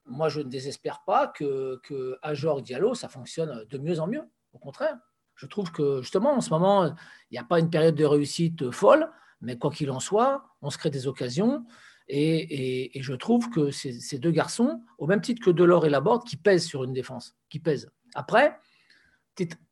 Moi, 0.06 0.30
je 0.30 0.42
ne 0.42 0.50
désespère 0.50 1.04
pas 1.06 1.28
que, 1.28 1.80
que 1.84 2.18
Ajor 2.24 2.62
Diallo, 2.62 2.96
ça 2.96 3.10
fonctionne 3.10 3.66
de 3.70 3.78
mieux 3.78 4.00
en 4.00 4.08
mieux. 4.08 4.24
Au 4.54 4.58
contraire, 4.58 4.98
je 5.36 5.46
trouve 5.46 5.72
que 5.72 6.02
justement, 6.02 6.34
en 6.34 6.42
ce 6.42 6.50
moment, 6.50 6.88
il 6.88 7.34
n'y 7.34 7.38
a 7.38 7.44
pas 7.44 7.60
une 7.60 7.70
période 7.70 7.96
de 7.96 8.06
réussite 8.06 8.72
folle. 8.72 9.10
Mais 9.42 9.58
quoi 9.58 9.72
qu'il 9.72 9.90
en 9.92 10.00
soit, 10.00 10.44
on 10.62 10.70
se 10.70 10.78
crée 10.78 10.90
des 10.90 11.08
occasions. 11.08 11.66
Et 12.10 13.00
je 13.02 13.14
trouve 13.14 13.50
que 13.52 13.70
ces, 13.70 14.00
ces, 14.00 14.18
deux 14.18 14.32
garçons, 14.32 14.82
au 14.98 15.06
même 15.06 15.22
titre 15.22 15.46
que 15.46 15.52
Delors 15.52 15.86
et 15.86 15.90
Laborde, 15.90 16.26
qui 16.28 16.38
pèsent 16.38 16.66
sur 16.66 16.84
une 16.84 16.92
défense, 16.92 17.36
qui 17.50 17.60
pèsent. 17.60 17.92
Après, 18.16 18.58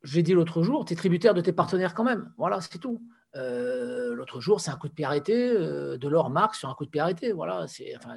j'ai 0.02 0.22
dit 0.22 0.32
l'autre 0.32 0.62
jour, 0.62 0.84
tu 0.84 0.92
es 0.92 0.96
tributaire 0.96 1.34
de 1.34 1.40
tes 1.40 1.52
partenaires 1.52 1.94
quand 1.94 2.04
même. 2.04 2.32
Voilà, 2.38 2.60
c'est 2.60 2.78
tout. 2.78 3.02
Euh, 3.36 4.14
l'autre 4.14 4.40
jour, 4.40 4.60
c'est 4.60 4.70
un 4.70 4.76
coup 4.76 4.88
de 4.88 4.94
pied 4.94 5.04
arrêté. 5.04 5.50
Euh, 5.50 5.98
Delors 5.98 6.30
marque 6.30 6.54
sur 6.54 6.68
un 6.68 6.74
coup 6.74 6.84
de 6.84 6.90
pied 6.90 7.00
arrêté. 7.00 7.32
Voilà, 7.32 7.66
c'est 7.68 7.94
un 7.94 8.16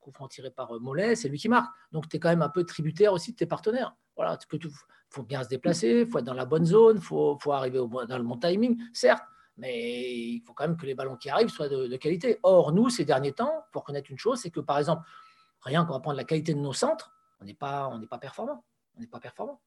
coup 0.00 0.10
franc 0.12 0.28
tiré 0.28 0.50
par 0.50 0.78
Mollet, 0.80 1.16
c'est 1.16 1.28
lui 1.28 1.38
qui 1.38 1.48
marque. 1.48 1.72
Donc, 1.92 2.08
tu 2.08 2.16
es 2.16 2.20
quand 2.20 2.28
même 2.28 2.42
un 2.42 2.48
peu 2.48 2.64
tributaire 2.64 3.12
aussi 3.12 3.32
de 3.32 3.36
tes 3.36 3.46
partenaires. 3.46 3.94
Voilà, 4.16 4.38
il 4.52 4.70
faut 5.10 5.22
bien 5.22 5.42
se 5.42 5.48
déplacer, 5.48 6.02
il 6.02 6.06
faut 6.06 6.18
être 6.18 6.24
dans 6.24 6.34
la 6.34 6.46
bonne 6.46 6.64
zone, 6.64 6.96
il 6.96 7.02
faut, 7.02 7.38
arriver 7.52 7.78
dans 7.78 8.18
le 8.18 8.24
bon 8.24 8.36
timing, 8.36 8.78
certes 8.92 9.22
mais 9.58 10.12
il 10.12 10.42
faut 10.42 10.52
quand 10.52 10.68
même 10.68 10.76
que 10.76 10.84
les 10.84 10.94
ballons 10.94 11.16
qui 11.16 11.30
arrivent 11.30 11.48
soient 11.48 11.68
de, 11.68 11.86
de 11.86 11.96
qualité. 11.96 12.38
Or, 12.42 12.72
nous, 12.72 12.90
ces 12.90 13.04
derniers 13.04 13.32
temps, 13.32 13.64
pour 13.72 13.84
connaître 13.84 14.10
une 14.10 14.18
chose, 14.18 14.40
c'est 14.40 14.50
que 14.50 14.60
par 14.60 14.78
exemple, 14.78 15.08
rien 15.62 15.84
qu'on 15.84 15.94
va 15.94 16.00
prendre 16.00 16.16
la 16.16 16.24
qualité 16.24 16.52
de 16.52 16.58
nos 16.58 16.72
centres, 16.74 17.12
on 17.40 17.44
n'est 17.44 17.54
pas, 17.54 17.88
on 17.88 17.98
n'est 17.98 18.06
pas 18.06 18.18
performant. 18.18 18.64
On 18.96 19.00
n'est 19.00 19.06
pas 19.06 19.20
performant. 19.20 19.60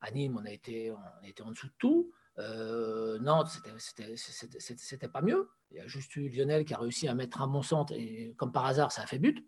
À 0.00 0.10
Nîmes, 0.10 0.38
on 0.40 0.44
a 0.44 0.50
été, 0.50 0.90
on 0.90 0.96
a 0.96 1.28
été 1.28 1.42
en 1.42 1.50
dessous 1.50 1.66
de 1.66 1.74
tout. 1.78 2.12
Euh, 2.38 3.18
Nantes, 3.18 3.60
c'était 3.78 5.08
pas 5.08 5.20
mieux. 5.20 5.50
Il 5.70 5.76
y 5.76 5.80
a 5.80 5.86
juste 5.86 6.16
eu 6.16 6.28
Lionel 6.28 6.64
qui 6.64 6.74
a 6.74 6.78
réussi 6.78 7.06
à 7.06 7.14
mettre 7.14 7.42
un 7.42 7.46
bon 7.46 7.62
centre 7.62 7.92
et 7.92 8.34
comme 8.38 8.52
par 8.52 8.66
hasard, 8.66 8.92
ça 8.92 9.02
a 9.02 9.06
fait 9.06 9.18
but. 9.18 9.46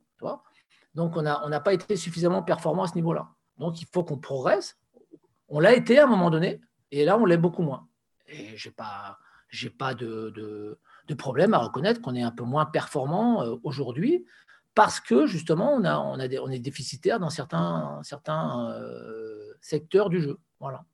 Donc, 0.94 1.16
on 1.16 1.22
n'a 1.22 1.60
pas 1.60 1.72
été 1.72 1.96
suffisamment 1.96 2.42
performant 2.42 2.84
à 2.84 2.88
ce 2.88 2.94
niveau-là. 2.94 3.28
Donc, 3.56 3.80
il 3.80 3.86
faut 3.86 4.04
qu'on 4.04 4.18
progresse. 4.18 4.78
On 5.48 5.58
l'a 5.58 5.74
été 5.74 5.98
à 5.98 6.04
un 6.04 6.06
moment 6.06 6.30
donné 6.30 6.60
et 6.90 7.04
là, 7.04 7.18
on 7.18 7.24
l'est 7.24 7.38
beaucoup 7.38 7.62
moins. 7.62 7.88
Et 8.26 8.56
j'ai 8.56 8.70
pas 8.70 9.18
pas 9.78 9.94
de, 9.94 10.30
de, 10.30 10.80
de, 11.08 11.14
problème 11.14 11.52
à 11.52 11.58
reconnaître 11.58 12.00
qu'on 12.00 12.14
est 12.14 12.22
un 12.22 12.30
peu 12.30 12.44
moins 12.44 12.64
performant 12.64 13.42
euh, 13.42 13.56
aujourd'hui 13.64 14.24
parce 14.74 15.00
que 15.00 15.26
justement 15.26 15.74
on, 15.74 16.18
est 16.18 16.58
déficitaire 16.58 17.20
dans 17.20 17.30
certains, 17.30 18.02
euh, 18.72 19.52
secteurs 19.60 20.08
du 20.08 20.20
jeu. 20.20 20.38
Voilà. 20.60 20.84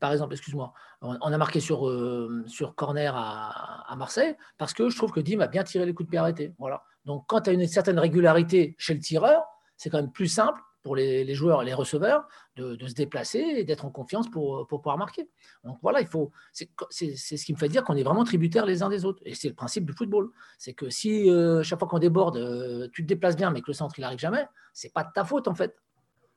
Par 0.00 0.12
exemple, 0.12 0.32
excuse-moi, 0.32 0.72
on, 1.02 1.14
a 1.20 1.38
marqué 1.38 1.60
sur, 1.60 1.88
euh, 1.88 2.42
sur 2.46 2.74
corner 2.74 3.14
à, 3.14 3.90
à, 3.90 3.96
Marseille 3.96 4.36
parce 4.58 4.72
que 4.72 4.88
je 4.88 4.96
trouve 4.96 5.12
que 5.12 5.20
Dim 5.20 5.40
a 5.40 5.46
bien 5.46 5.62
tiré 5.62 5.84
les 5.84 5.94
coups 5.94 6.06
de 6.06 6.10
pied 6.10 6.18
arrêtés. 6.18 6.54
Voilà. 6.58 6.82
Donc 7.04 7.24
quand 7.28 7.42
tu 7.42 7.50
as 7.50 7.52
une 7.52 7.66
certaine 7.66 7.98
régularité 7.98 8.74
chez 8.78 8.94
le 8.94 9.00
tireur, 9.00 9.42
c'est 9.76 9.90
quand 9.90 9.98
même 9.98 10.12
plus 10.12 10.28
simple 10.28 10.60
pour 10.82 10.96
les, 10.96 11.34
joueurs 11.34 11.62
et 11.62 11.64
les 11.64 11.74
receveurs 11.74 12.26
de, 12.56 12.76
se 12.86 12.94
déplacer 12.94 13.38
et 13.38 13.64
d'être 13.64 13.84
en 13.84 13.90
confiance 13.90 14.28
pour, 14.28 14.66
pour, 14.66 14.80
pouvoir 14.80 14.98
marquer. 14.98 15.28
Donc 15.64 15.78
voilà, 15.82 16.00
il 16.00 16.06
faut. 16.06 16.30
C'est 16.52 16.68
ce 17.16 17.44
qui 17.44 17.52
me 17.52 17.58
fait 17.58 17.68
dire 17.68 17.84
qu'on 17.84 17.96
est 17.96 18.02
vraiment 18.02 18.24
tributaires 18.24 18.66
les 18.66 18.82
uns 18.82 18.88
des 18.88 19.04
autres. 19.04 19.22
Et 19.24 19.34
c'est 19.34 19.48
le 19.48 19.54
principe 19.54 19.84
du 19.86 19.92
football. 19.92 20.30
C'est 20.58 20.74
que 20.74 20.90
si 20.90 21.30
euh, 21.30 21.62
chaque 21.62 21.78
fois 21.78 21.88
qu'on 21.88 21.98
déborde, 21.98 22.36
euh, 22.36 22.88
tu 22.92 23.02
te 23.02 23.08
déplaces 23.08 23.36
bien, 23.36 23.50
mais 23.50 23.60
que 23.60 23.68
le 23.68 23.74
centre 23.74 23.98
il 23.98 24.02
n'arrive 24.02 24.18
jamais, 24.18 24.46
c'est 24.72 24.92
pas 24.92 25.04
de 25.04 25.10
ta 25.14 25.24
faute 25.24 25.48
en 25.48 25.54
fait. 25.54 25.76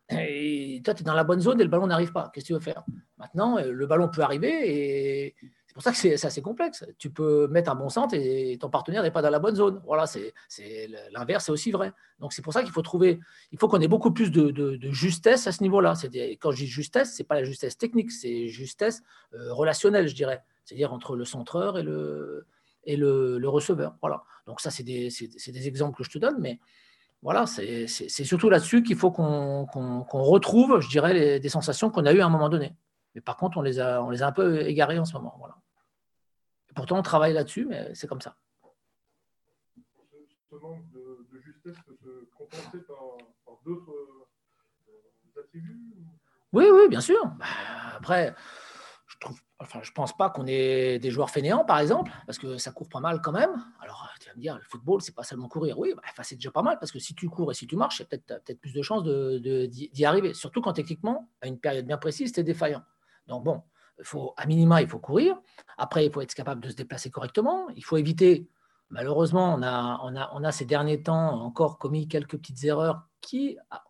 Et 0.09 0.81
toi, 0.85 0.93
tu 0.93 1.01
es 1.01 1.03
dans 1.03 1.15
la 1.15 1.23
bonne 1.23 1.39
zone 1.39 1.59
et 1.59 1.63
le 1.63 1.69
ballon 1.69 1.87
n'arrive 1.87 2.11
pas. 2.11 2.29
Qu'est-ce 2.31 2.45
que 2.45 2.47
tu 2.47 2.53
veux 2.53 2.59
faire? 2.59 2.83
Maintenant, 3.17 3.57
euh, 3.57 3.71
le 3.71 3.87
ballon 3.87 4.07
peut 4.07 4.21
arriver 4.21 5.27
et 5.27 5.35
pour 5.75 5.83
ça 5.83 5.91
que 5.91 5.97
c'est 5.97 6.25
assez 6.25 6.41
complexe. 6.41 6.85
Tu 6.97 7.09
peux 7.09 7.49
mettre 7.49 7.69
un 7.69 7.75
bon 7.75 7.89
centre 7.89 8.15
et 8.15 8.57
ton 8.61 8.69
partenaire 8.69 9.03
n'est 9.03 9.11
pas 9.11 9.21
dans 9.21 9.29
la 9.29 9.39
bonne 9.39 9.57
zone. 9.57 9.81
Voilà, 9.83 10.07
c'est 10.07 10.33
l'inverse, 11.11 11.43
c'est 11.43 11.51
aussi 11.51 11.69
vrai. 11.69 11.91
Donc 12.19 12.31
c'est 12.31 12.41
pour 12.41 12.53
ça 12.53 12.63
qu'il 12.63 12.71
faut 12.71 12.81
trouver, 12.81 13.19
il 13.51 13.59
faut 13.59 13.67
qu'on 13.67 13.81
ait 13.81 13.89
beaucoup 13.89 14.11
plus 14.11 14.31
de, 14.31 14.79
justesse 14.93 15.47
à 15.47 15.51
ce 15.51 15.61
niveau-là. 15.63 15.95
Quand 16.39 16.51
je 16.51 16.63
dis 16.63 16.67
justesse, 16.67 17.13
c'est 17.13 17.25
pas 17.25 17.35
la 17.35 17.43
justesse 17.43 17.77
technique, 17.77 18.09
c'est 18.09 18.47
justesse 18.47 19.03
euh, 19.33 19.53
relationnelle, 19.53 20.07
je 20.07 20.15
dirais. 20.15 20.41
C'est-à-dire 20.63 20.93
entre 20.93 21.17
le 21.17 21.25
centreur 21.25 21.77
et 21.77 21.83
le, 21.83 22.45
receveur. 23.43 23.97
Voilà. 23.99 24.23
Donc 24.47 24.61
ça, 24.61 24.71
c'est 24.71 24.83
des, 24.83 25.09
exemples 25.67 25.97
que 25.97 26.05
je 26.05 26.09
te 26.09 26.19
donne, 26.19 26.37
mais 26.39 26.61
voilà, 27.21 27.47
c'est 27.47 27.87
surtout 28.07 28.49
là-dessus 28.49 28.81
qu'il 28.81 28.95
faut 28.95 29.11
qu'on 29.11 29.65
retrouve, 30.13 30.79
je 30.79 30.87
dirais, 30.87 31.41
des 31.41 31.49
sensations 31.49 31.89
qu'on 31.89 32.05
a 32.05 32.13
eues 32.13 32.21
à 32.21 32.27
un 32.27 32.29
moment 32.29 32.47
donné. 32.47 32.77
Mais 33.13 33.19
par 33.19 33.35
contre, 33.35 33.57
on 33.57 33.61
les 33.61 33.81
a, 33.81 34.01
on 34.01 34.09
les 34.09 34.23
a 34.23 34.27
un 34.27 34.31
peu 34.31 34.61
égarées 34.61 34.99
en 34.99 35.05
ce 35.05 35.15
moment. 35.15 35.35
Voilà. 35.37 35.57
Pourtant, 36.75 36.99
on 36.99 37.01
travaille 37.01 37.33
là-dessus, 37.33 37.65
mais 37.65 37.93
c'est 37.95 38.07
comme 38.07 38.21
ça. 38.21 38.35
Ce 40.51 40.55
manque 40.55 40.89
de, 40.91 41.39
justesse 41.39 41.75
peut 41.85 41.95
se 42.01 42.25
compenser 42.37 42.79
par, 42.87 42.97
d'autres 43.65 43.91
euh, 43.91 45.41
attributs 45.41 45.79
Oui, 46.53 46.65
oui, 46.71 46.87
bien 46.89 47.01
sûr. 47.01 47.25
Bah, 47.37 47.45
après, 47.95 48.35
je 49.07 49.17
trouve, 49.19 49.39
enfin, 49.59 49.79
je 49.81 49.91
pense 49.91 50.15
pas 50.15 50.29
qu'on 50.29 50.45
ait 50.47 50.99
des 50.99 51.11
joueurs 51.11 51.29
fainéants, 51.29 51.65
par 51.65 51.79
exemple, 51.79 52.11
parce 52.25 52.37
que 52.37 52.57
ça 52.57 52.71
court 52.71 52.89
pas 52.89 52.99
mal 52.99 53.21
quand 53.21 53.31
même. 53.31 53.51
Alors, 53.81 54.09
tu 54.19 54.29
vas 54.29 54.35
me 54.35 54.41
dire, 54.41 54.57
le 54.57 54.63
football, 54.63 55.01
c'est 55.01 55.15
pas 55.15 55.23
seulement 55.23 55.47
courir. 55.47 55.77
Oui, 55.79 55.93
bah, 55.95 56.23
c'est 56.23 56.35
déjà 56.35 56.51
pas 56.51 56.61
mal, 56.61 56.77
parce 56.79 56.91
que 56.91 56.99
si 56.99 57.15
tu 57.15 57.27
cours 57.27 57.51
et 57.51 57.53
si 57.53 57.67
tu 57.67 57.75
marches, 57.75 57.99
il 57.99 58.03
y 58.03 58.05
a 58.05 58.17
peut-être 58.17 58.45
peut 58.45 58.55
plus 58.55 58.73
de 58.73 58.81
chances 58.81 59.03
d'y 59.03 59.89
de, 59.89 60.05
arriver. 60.05 60.33
Surtout 60.33 60.61
quand 60.61 60.73
techniquement, 60.73 61.29
à 61.41 61.47
une 61.47 61.59
période 61.59 61.85
bien 61.85 61.97
précise, 61.97 62.31
tu 62.31 62.39
es 62.39 62.43
défaillant. 62.43 62.83
Donc 63.27 63.43
bon, 63.43 63.63
faut, 64.03 64.33
à 64.37 64.45
minima, 64.45 64.81
il 64.81 64.87
faut 64.87 64.99
courir. 64.99 65.35
Après, 65.77 66.05
il 66.05 66.11
faut 66.11 66.21
être 66.21 66.33
capable 66.33 66.61
de 66.61 66.69
se 66.69 66.75
déplacer 66.75 67.09
correctement. 67.09 67.67
Il 67.75 67.83
faut 67.83 67.97
éviter, 67.97 68.47
malheureusement, 68.89 69.55
on 69.55 69.61
a, 69.61 69.99
on 70.03 70.15
a, 70.15 70.31
on 70.33 70.43
a 70.43 70.51
ces 70.51 70.65
derniers 70.65 71.01
temps 71.01 71.41
encore 71.41 71.77
commis 71.77 72.07
quelques 72.07 72.37
petites 72.37 72.63
erreurs 72.63 73.07
qui, 73.21 73.57
ah, 73.71 73.83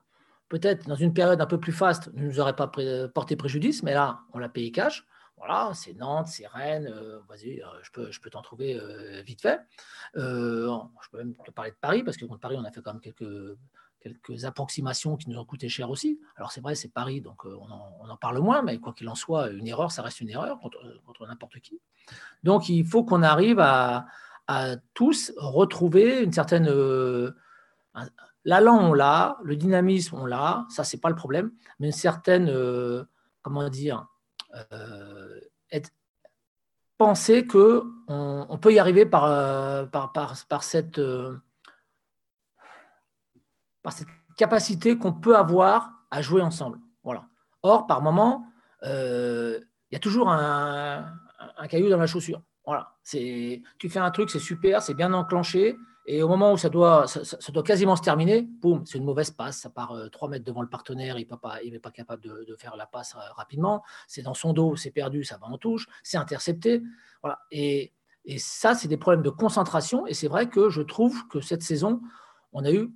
peut-être 0.50 0.88
dans 0.88 0.96
une 0.96 1.14
période 1.14 1.42
un 1.42 1.46
peu 1.46 1.60
plus 1.60 1.74
faste, 1.74 2.12
ne 2.14 2.26
nous 2.26 2.40
auraient 2.40 2.56
pas 2.56 2.72
porté 3.14 3.36
préjudice, 3.36 3.84
mais 3.84 3.94
là, 3.94 4.22
on 4.34 4.40
l'a 4.40 4.50
payé 4.50 4.72
cash. 4.72 5.06
Voilà, 5.38 5.72
c'est 5.74 5.94
Nantes, 5.94 6.28
c'est 6.28 6.48
Rennes, 6.48 6.88
euh, 6.88 7.20
vas-y, 7.28 7.62
euh, 7.62 7.68
je 7.84 7.92
peux, 7.92 8.12
je 8.12 8.22
peux 8.22 8.30
t'en 8.30 8.42
trouver 8.42 8.80
euh, 8.80 9.22
vite 9.22 9.42
fait. 9.42 9.60
je 10.16 11.10
peux 11.12 11.18
même 11.18 11.36
te 11.36 11.52
parler 11.52 11.72
de 11.72 11.76
Paris, 11.76 12.04
parce 12.04 12.16
que 12.18 12.26
contre 12.26 12.40
Paris, 12.40 12.56
on 12.58 12.64
a 12.64 12.72
fait 12.72 12.82
quand 12.82 12.94
même 12.94 13.02
quelques 13.02 13.58
quelques 14.06 14.46
approximations 14.46 15.18
qui 15.18 15.32
nous 15.32 15.40
ont 15.40 15.46
coûté 15.46 15.68
cher 15.68 15.90
aussi. 15.90 16.20
Alors 16.36 16.52
c'est 16.52 16.62
vrai, 16.62 16.76
c'est 16.76 16.90
Paris, 16.90 17.22
donc 17.22 17.44
euh, 17.46 17.58
on 17.60 18.08
en, 18.08 18.18
parle 18.18 18.38
moins, 18.40 18.62
mais 18.62 18.78
quoi 18.78 18.94
qu'il 18.94 19.10
en 19.10 19.16
soit, 19.16 19.50
une 19.50 19.68
erreur, 19.68 19.92
ça 19.92 20.04
reste 20.04 20.22
une 20.22 20.30
erreur 20.30 20.60
contre, 20.60 21.26
n'importe 21.28 21.60
qui. 21.60 21.80
Donc 22.44 22.70
il 22.70 22.86
faut 22.86 23.04
qu'on 23.04 23.24
arrive 23.24 23.60
à, 23.60 24.06
tous 24.94 25.34
retrouver 25.38 26.22
une 26.22 26.32
certaine... 26.32 26.68
Euh, 26.68 27.32
L'allant, 28.48 28.78
on 28.78 28.94
l'a, 28.94 29.40
le 29.44 29.56
dynamisme, 29.56 30.18
on 30.18 30.28
l'a, 30.28 30.68
ça, 30.70 30.84
c'est 30.84 31.02
pas 31.02 31.10
le 31.10 31.16
problème, 31.16 31.52
mais 31.80 31.88
une 31.88 31.94
certaine, 31.94 32.48
euh, 32.48 33.04
comment 33.42 33.68
dire, 33.70 34.06
penser 37.00 37.48
qu'on 37.48 37.82
on 38.08 38.58
peut 38.60 38.72
y 38.72 38.78
arriver 38.78 39.08
par, 39.08 39.90
par, 39.90 40.14
par 40.48 40.64
cette 40.64 41.02
par 43.86 43.94
cette 43.94 44.08
capacité 44.36 44.98
qu'on 44.98 45.14
peut 45.14 45.38
avoir 45.38 45.92
à 46.10 46.24
jouer 46.24 46.42
ensemble. 46.42 46.80
Voilà. 47.04 47.28
Or, 47.62 47.86
par 47.86 48.02
moment, 48.02 48.48
euh, 48.82 49.60
il 49.92 49.94
y 49.94 49.96
a 49.96 50.00
toujours 50.00 50.28
un, 50.28 51.06
caillou 51.70 51.88
dans 51.90 52.00
la 52.00 52.08
chaussure. 52.08 52.42
Voilà. 52.66 52.96
C'est, 53.04 53.62
tu 53.78 53.88
fais 53.88 54.00
un 54.00 54.10
truc, 54.10 54.32
c'est 54.32 54.40
super, 54.40 54.82
c'est 54.82 54.96
bien 54.96 55.14
enclenché, 55.14 55.78
et 56.08 56.24
au 56.24 56.28
moment 56.28 56.52
où 56.54 56.58
ça 56.58 56.70
doit, 56.70 57.06
ça, 57.06 57.52
doit 57.52 57.62
quasiment 57.62 57.96
se 57.96 58.02
terminer, 58.02 58.42
boum, 58.42 58.84
c'est 58.88 58.98
une 58.98 59.06
mauvaise 59.06 59.30
passe. 59.30 59.60
Ça 59.60 59.70
part 59.70 59.96
3 60.12 60.28
euh, 60.28 60.32
mètres 60.32 60.46
devant 60.46 60.64
le 60.64 60.70
partenaire, 60.70 61.18
il 61.18 61.22
n'est 61.22 61.26
pas, 61.26 61.38
pas 61.38 61.92
capable 61.92 62.24
de, 62.24 62.56
faire 62.58 62.76
la 62.76 62.88
passe 62.88 63.14
euh, 63.16 63.34
rapidement. 63.36 63.84
C'est 64.08 64.24
dans 64.24 64.34
son 64.34 64.54
dos, 64.54 64.76
c'est 64.76 64.92
perdu, 64.92 65.24
ça 65.24 65.38
va 65.38 65.46
en 65.46 65.60
touche, 65.60 65.88
c'est 66.02 66.18
intercepté. 66.18 66.82
Voilà. 67.22 67.40
Et, 67.52 67.94
et 68.26 68.40
ça, 68.40 68.74
c'est 68.74 68.88
des 68.88 68.98
problèmes 68.98 69.24
de 69.24 69.30
concentration. 69.30 70.08
Et 70.08 70.16
c'est 70.16 70.28
vrai 70.28 70.50
que 70.50 70.70
je 70.70 70.82
trouve 70.82 71.28
que 71.28 71.40
cette 71.40 71.62
saison, 71.62 72.02
on 72.52 72.66
a 72.66 72.72
eu 72.72 72.92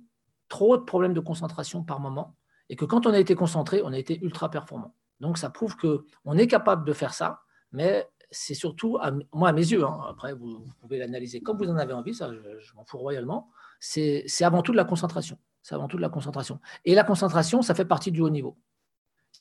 trop 0.50 0.76
de 0.76 0.82
problèmes 0.82 1.14
de 1.14 1.20
concentration 1.20 1.82
par 1.82 2.00
moment, 2.00 2.36
et 2.68 2.76
que 2.76 2.84
quand 2.84 3.06
on 3.06 3.12
a 3.14 3.18
été 3.18 3.34
concentré, 3.34 3.80
on 3.82 3.92
a 3.94 3.98
été 3.98 4.20
ultra 4.22 4.50
performant. 4.50 4.94
Donc 5.20 5.38
ça 5.38 5.48
prouve 5.48 5.76
qu'on 5.76 6.36
est 6.36 6.46
capable 6.46 6.84
de 6.84 6.92
faire 6.92 7.14
ça, 7.14 7.40
mais 7.72 8.06
c'est 8.30 8.54
surtout, 8.54 8.98
moi 9.32 9.48
à 9.48 9.52
mes 9.52 9.62
yeux, 9.72 9.84
hein, 9.84 10.00
après 10.08 10.34
vous, 10.34 10.66
pouvez 10.80 10.98
l'analyser 10.98 11.40
comme 11.40 11.56
vous 11.56 11.70
en 11.70 11.76
avez 11.76 11.94
envie, 11.94 12.14
ça 12.14 12.30
je, 12.32 12.74
m'en 12.74 12.84
fous 12.84 12.98
royalement, 12.98 13.50
c'est 13.78 14.26
avant 14.42 14.62
tout 14.62 14.72
de 14.72 14.76
la 14.76 14.84
concentration. 14.84 15.38
C'est 15.62 15.74
avant 15.74 15.88
tout 15.88 15.96
de 15.96 16.02
la 16.02 16.08
concentration. 16.08 16.58
Et 16.84 16.94
la 16.94 17.04
concentration, 17.04 17.60
ça 17.60 17.74
fait 17.74 17.84
partie 17.84 18.10
du 18.10 18.20
haut 18.20 18.30
niveau. 18.30 18.56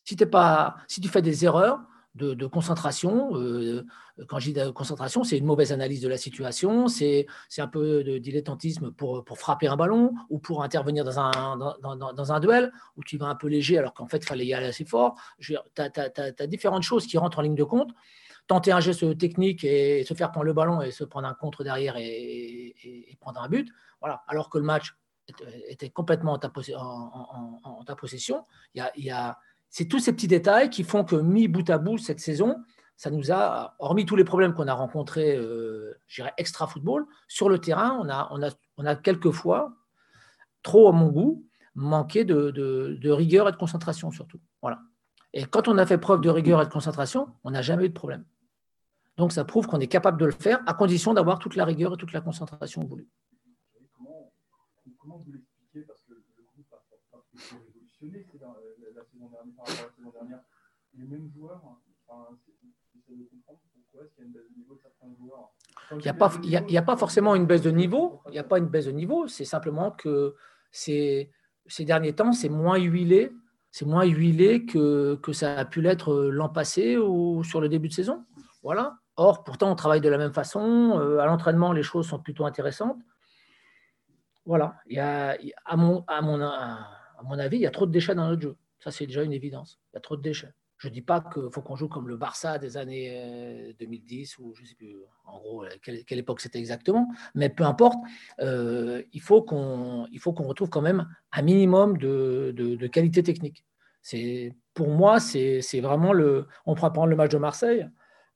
Si, 0.03 0.15
pas, 0.17 0.75
si 0.87 0.99
tu 1.01 1.07
fais 1.07 1.21
des 1.21 1.45
erreurs, 1.45 1.79
de, 2.15 2.45
concentration. 2.47 3.35
Euh, 3.35 3.85
quand 4.27 4.39
je 4.39 4.51
dis 4.51 4.73
concentration, 4.73 5.23
c'est 5.23 5.37
une 5.37 5.45
mauvaise 5.45 5.71
analyse 5.71 6.01
de 6.01 6.07
la 6.07 6.17
situation, 6.17 6.87
c'est 6.87 7.27
un 7.57 7.67
peu 7.67 8.03
de 8.03 8.17
dilettantisme 8.17 8.91
pour, 8.91 9.23
pour, 9.23 9.37
frapper 9.37 9.67
un 9.67 9.77
ballon 9.77 10.13
ou 10.29 10.39
pour 10.39 10.63
intervenir 10.63 11.05
dans 11.05 11.19
un, 11.19 11.57
dans, 11.57 12.31
un 12.31 12.39
duel 12.39 12.71
où 12.97 13.03
tu 13.03 13.17
vas 13.17 13.27
un 13.27 13.35
peu 13.35 13.47
léger 13.47 13.77
alors 13.77 13.93
qu'en 13.93 14.07
fait, 14.07 14.17
il 14.17 14.25
fallait 14.25 14.45
y 14.45 14.53
aller 14.53 14.67
assez 14.67 14.85
fort. 14.85 15.15
Tu 15.39 15.55
as, 15.77 16.47
différentes 16.47 16.83
choses 16.83 17.05
qui 17.05 17.17
rentrent 17.17 17.39
en 17.39 17.43
ligne 17.43 17.55
de 17.55 17.63
compte. 17.63 17.91
Tenter 18.47 18.71
un 18.71 18.79
geste 18.79 19.17
technique 19.17 19.63
et 19.63 20.03
se 20.03 20.13
faire 20.15 20.31
prendre 20.31 20.45
le 20.45 20.53
ballon 20.53 20.81
et 20.81 20.91
se 20.91 21.03
prendre 21.03 21.27
un 21.27 21.35
contre 21.35 21.63
derrière 21.63 21.95
et, 21.97 22.75
prendre 23.21 23.41
un 23.41 23.47
but. 23.47 23.71
Voilà. 24.01 24.23
Alors 24.27 24.49
que 24.49 24.57
le 24.57 24.63
match 24.63 24.95
était 25.67 25.91
complètement 25.91 26.33
en 26.33 26.39
ta, 26.39 26.49
possession, 27.95 28.45
il 28.73 28.83
y 28.97 29.11
a 29.11 29.37
c'est 29.69 29.85
tous 29.85 29.99
ces 29.99 30.13
petits 30.13 30.27
détails 30.27 30.69
qui 30.69 30.83
font 30.83 31.03
que, 31.03 31.15
mis 31.15 31.47
bout 31.47 31.69
à 31.69 31.77
bout 31.77 31.97
cette 31.97 32.19
saison, 32.19 32.55
ça 32.95 33.11
nous 33.11 33.31
a, 33.31 33.75
hormis 33.79 34.05
tous 34.05 34.15
les 34.15 34.23
problèmes 34.23 34.53
qu'on 34.53 34.67
a 34.67 34.73
rencontrés, 34.73 35.35
euh, 35.35 35.99
je 36.07 36.21
dirais 36.21 36.33
extra 36.37 36.67
football, 36.67 37.05
sur 37.27 37.49
le 37.49 37.59
terrain, 37.59 37.99
on 38.77 38.85
a, 38.85 38.95
quelquefois, 38.95 39.73
trop 40.63 40.89
à 40.89 40.91
mon 40.91 41.07
goût, 41.07 41.45
manqué 41.75 42.25
de, 42.25 43.09
rigueur 43.09 43.47
et 43.47 43.51
de 43.51 43.57
concentration 43.57 44.11
surtout. 44.11 44.39
Voilà. 44.61 44.79
Et 45.33 45.45
quand 45.45 45.67
on 45.67 45.77
a 45.77 45.85
fait 45.85 45.97
preuve 45.97 46.21
de 46.21 46.29
rigueur 46.29 46.61
et 46.61 46.65
de 46.65 46.71
concentration, 46.71 47.29
on 47.43 47.51
n'a 47.51 47.61
jamais 47.61 47.85
eu 47.85 47.89
de 47.89 47.93
problème. 47.93 48.25
Donc 49.17 49.31
ça 49.31 49.45
prouve 49.45 49.67
qu'on 49.67 49.79
est 49.79 49.87
capable 49.87 50.19
de 50.19 50.25
le 50.25 50.31
faire 50.31 50.59
à 50.65 50.73
condition 50.73 51.13
d'avoir 51.13 51.39
toute 51.39 51.55
la 51.55 51.65
rigueur 51.65 51.93
et 51.93 51.97
toute 51.97 52.13
la 52.13 52.21
concentration 52.21 52.83
voulue 52.83 53.07
l'expliquez 55.27 55.81
Parce 55.87 56.01
que 56.01 56.13
le 56.13 56.43
groupe 56.53 56.73
a 56.73 56.81
révolutionné 58.01 58.25
saison 59.11 59.29
dernière, 59.29 59.55
par 59.55 59.65
rapport 59.67 59.83
à 59.83 59.87
la 59.87 59.95
saison 59.95 60.11
dernière, 60.11 60.39
les 60.97 61.05
mêmes 61.05 61.29
joueurs, 61.33 61.61
enfin, 61.63 62.37
j'essaie 62.93 63.15
de 63.15 63.25
comprendre 63.25 63.59
pourquoi 63.73 64.05
est-ce 64.05 64.15
qu'il 64.15 64.23
y 64.23 64.25
a 64.25 64.27
une 64.27 64.33
baisse 64.33 64.49
de 64.49 64.57
niveau 64.57 64.75
de 64.75 64.81
certains 64.81 65.13
joueurs. 65.17 65.51
Il 65.91 65.97
n'y 65.97 66.07
a, 66.07 66.13
pas, 66.13 66.31
il 66.43 66.71
y 66.71 66.77
a, 66.77 66.81
pas 66.81 66.97
forcément 66.97 67.35
une 67.35 67.45
baisse 67.45 67.61
de 67.61 67.71
niveau, 67.71 68.21
il 68.27 68.31
n'y 68.31 68.39
a 68.39 68.43
pas 68.43 68.57
une 68.57 68.67
baisse 68.67 68.85
de 68.85 68.91
niveau, 68.91 69.27
c'est 69.27 69.45
simplement 69.45 69.91
que 69.91 70.35
ces, 70.71 71.31
ces 71.67 71.85
derniers 71.85 72.13
temps, 72.13 72.31
c'est 72.31 72.49
moins 72.49 72.77
huilé, 72.77 73.31
c'est 73.71 73.85
moins 73.85 74.05
huilé 74.05 74.65
que, 74.65 75.15
que 75.15 75.33
ça 75.33 75.57
a 75.57 75.65
pu 75.65 75.81
l'être 75.81 76.13
l'an 76.13 76.49
passé 76.49 76.97
ou 76.97 77.43
sur 77.43 77.61
le 77.61 77.69
début 77.69 77.87
de 77.87 77.93
saison. 77.93 78.25
Voilà. 78.63 78.97
Or, 79.15 79.43
pourtant, 79.43 79.71
on 79.71 79.75
travaille 79.75 80.01
de 80.01 80.09
la 80.09 80.17
même 80.17 80.33
façon. 80.33 80.97
Euh, 80.99 81.19
à 81.19 81.25
l'entraînement, 81.25 81.71
les 81.71 81.83
choses 81.83 82.07
sont 82.07 82.19
plutôt 82.19 82.45
intéressantes. 82.45 82.99
Voilà. 84.45 84.75
Il 84.87 84.95
y 84.95 84.99
a, 84.99 85.37
à, 85.65 85.75
mon, 85.75 86.03
à, 86.07 86.21
mon, 86.21 86.41
à 86.41 86.98
mon 87.23 87.39
avis, 87.39 87.57
il 87.57 87.61
y 87.61 87.67
a 87.67 87.71
trop 87.71 87.85
de 87.85 87.91
déchets 87.91 88.15
dans 88.15 88.27
notre 88.27 88.41
jeu. 88.41 88.57
Ça, 88.79 88.91
c'est 88.91 89.05
déjà 89.05 89.23
une 89.23 89.33
évidence. 89.33 89.79
Il 89.91 89.95
y 89.95 89.97
a 89.97 90.01
trop 90.01 90.15
de 90.15 90.21
déchets. 90.21 90.53
Je 90.79 90.87
ne 90.87 90.93
dis 90.93 91.01
pas 91.01 91.19
qu'il 91.19 91.49
faut 91.51 91.61
qu'on 91.61 91.75
joue 91.75 91.89
comme 91.89 92.07
le 92.07 92.15
Barça 92.15 92.57
des 92.57 92.77
années 92.77 93.75
2010 93.79 94.37
euh, 94.39 94.43
ou 94.43 94.55
je 94.55 94.61
ne 94.61 94.67
sais 94.67 94.75
plus 94.75 94.95
en 95.25 95.37
gros 95.37 95.65
quelle, 95.83 96.19
époque 96.19 96.39
c'était 96.39 96.57
exactement, 96.57 97.09
mais 97.35 97.49
peu 97.49 97.65
importe, 97.65 97.97
euh, 98.39 99.03
il 99.11 99.19
faut 99.19 99.41
qu'on 99.41 100.07
retrouve 100.07 100.69
quand 100.69 100.81
même 100.81 101.05
un 101.33 101.41
minimum 101.41 101.97
de, 101.97 102.53
de, 102.55 102.87
qualité 102.87 103.23
technique. 103.23 103.65
Pour 104.73 104.87
moi, 104.87 105.19
c'est 105.19 105.81
vraiment 105.81 106.13
le. 106.13 106.47
On 106.65 106.75
pourra 106.75 106.93
prendre 106.93 107.09
le 107.09 107.17
match 107.17 107.31
de 107.31 107.37
Marseille, 107.37 107.85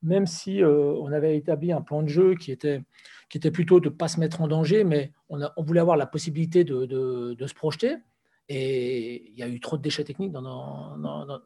même 0.01 0.27
si 0.27 0.61
euh, 0.61 0.93
on 0.99 1.13
avait 1.13 1.37
établi 1.37 1.71
un 1.71 1.81
plan 1.81 2.03
de 2.03 2.09
jeu 2.09 2.35
qui 2.35 2.51
était, 2.51 2.83
qui 3.29 3.37
était 3.37 3.51
plutôt 3.51 3.79
de 3.79 3.87
ne 3.87 3.93
pas 3.93 4.09
se 4.09 4.19
mettre 4.19 4.41
en 4.41 4.49
danger, 4.49 4.83
mais 4.83 5.13
on, 5.29 5.41
a, 5.41 5.53
on 5.55 5.63
voulait 5.63 5.79
avoir 5.79 5.95
la 5.95 6.07
possibilité 6.07 6.65
de, 6.65 6.85
de 6.85 7.47
se 7.47 7.53
projeter. 7.53 7.95
Et 8.49 9.29
il 9.31 9.37
y 9.37 9.43
a 9.43 9.47
eu 9.47 9.59
trop 9.59 9.77
de 9.77 9.81
déchets 9.81 10.03
techniques 10.03 10.31
dans 10.31 10.41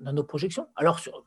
nos, 0.02 0.24
projections. 0.24 0.68
Alors, 0.76 1.00
sur, 1.00 1.24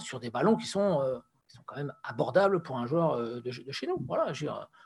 sur 0.00 0.20
des 0.20 0.30
ballons 0.30 0.56
qui 0.56 0.66
sont, 0.66 1.00
euh, 1.00 1.18
quand 1.66 1.76
même 1.76 1.92
abordables 2.02 2.62
pour 2.62 2.78
un 2.78 2.86
joueur 2.86 3.12
euh, 3.12 3.40
de, 3.40 3.50
chez 3.50 3.86
nous. 3.86 3.96
Voilà, 4.06 4.32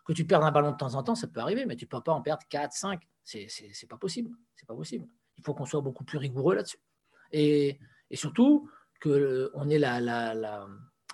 que 0.07 0.13
tu 0.13 0.25
perds 0.27 0.45
un 0.45 0.53
ballon 0.53 0.73
de 0.73 0.77
temps 0.77 0.95
en 0.95 1.03
temps, 1.03 1.15
ça 1.15 1.27
peut 1.27 1.41
arriver, 1.41 1.67
mais 1.67 1.77
tu 1.77 1.85
ne 1.85 1.89
peux 1.89 2.01
pas 2.01 2.13
en 2.13 2.21
perdre 2.21 2.43
4, 2.49 2.73
5. 2.73 3.01
C'est 3.25 3.49
pas 3.89 3.97
pas 3.97 3.99
possible. 3.99 4.31
Il 5.37 5.45
faut 5.45 5.55
qu'on 5.55 5.67
soit 5.67 5.81
beaucoup 5.81 6.05
plus 6.05 6.19
rigoureux 6.19 6.55
là-dessus. 6.55 6.79
Et, 7.33 7.79
et, 8.11 8.17
surtout, 8.17 8.71
qu'on 9.03 9.69
ait 9.69 9.79
la, 9.79 10.01
la, 10.01 10.67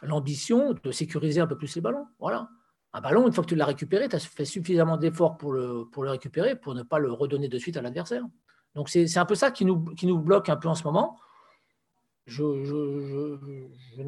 l'ambition 0.02 0.72
de 0.72 0.90
sécuriser 0.90 1.40
un 1.40 1.46
peu 1.46 1.56
plus 1.56 1.74
les 1.74 1.80
ballons. 1.80 2.06
Voilà. 2.18 2.48
Un 2.92 3.00
ballon, 3.00 3.26
une 3.26 3.32
fois 3.32 3.42
que 3.42 3.48
tu 3.48 3.56
l'as 3.56 3.66
récupéré, 3.66 4.08
tu 4.08 4.16
as 4.16 4.20
fait 4.20 4.44
suffisamment 4.44 4.96
d'efforts 4.96 5.36
pour 5.36 5.52
le 5.52 6.10
récupérer 6.10 6.56
pour 6.56 6.74
ne 6.74 6.82
pas 6.82 6.98
le 6.98 7.12
redonner 7.12 7.48
de 7.48 7.58
suite 7.58 7.76
à 7.76 7.82
l'adversaire. 7.82 8.24
Donc 8.74 8.88
c'est 8.88 9.18
un 9.18 9.24
peu 9.24 9.34
ça 9.34 9.50
qui 9.50 9.64
nous, 9.64 9.84
qui 9.94 10.06
nous 10.06 10.18
bloque 10.18 10.48
un 10.48 10.56
peu 10.56 10.68
en 10.68 10.74
ce 10.74 10.84
moment. 10.84 11.18
Je, 12.26 12.64
je, 12.64 14.00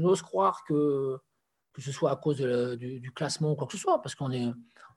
n'ose 0.00 0.22
croire 0.22 0.64
que, 0.64 1.18
que 1.72 1.82
ce 1.82 1.92
soit 1.92 2.10
à 2.10 2.16
cause 2.16 2.38
du, 2.38 3.12
classement 3.14 3.52
ou 3.52 3.54
quoi 3.54 3.66
que 3.66 3.74
ce 3.74 3.78
soit, 3.78 4.00
parce 4.00 4.14
qu'on 4.14 4.30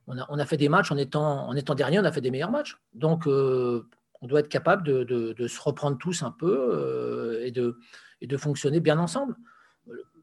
on 0.07 0.17
a, 0.17 0.25
on 0.29 0.39
a, 0.39 0.45
fait 0.45 0.57
des 0.57 0.69
matchs 0.69 0.91
en 0.91 0.97
étant, 0.97 1.47
en 1.47 1.55
étant 1.55 1.75
dernier, 1.75 1.99
on 1.99 2.05
a 2.05 2.11
fait 2.11 2.21
des 2.21 2.31
meilleurs 2.31 2.51
matchs. 2.51 2.77
Donc 2.93 3.27
euh, 3.27 3.85
on 4.21 4.27
doit 4.27 4.39
être 4.39 4.49
capable 4.49 4.83
de, 4.83 5.03
de, 5.03 5.47
se 5.47 5.61
reprendre 5.61 5.97
tous 5.97 6.23
un 6.23 6.31
peu 6.31 6.69
euh, 6.71 7.45
et, 7.45 7.51
de, 7.51 7.77
et 8.21 8.27
de 8.27 8.37
fonctionner 8.37 8.79
bien 8.79 8.97
ensemble. 8.97 9.35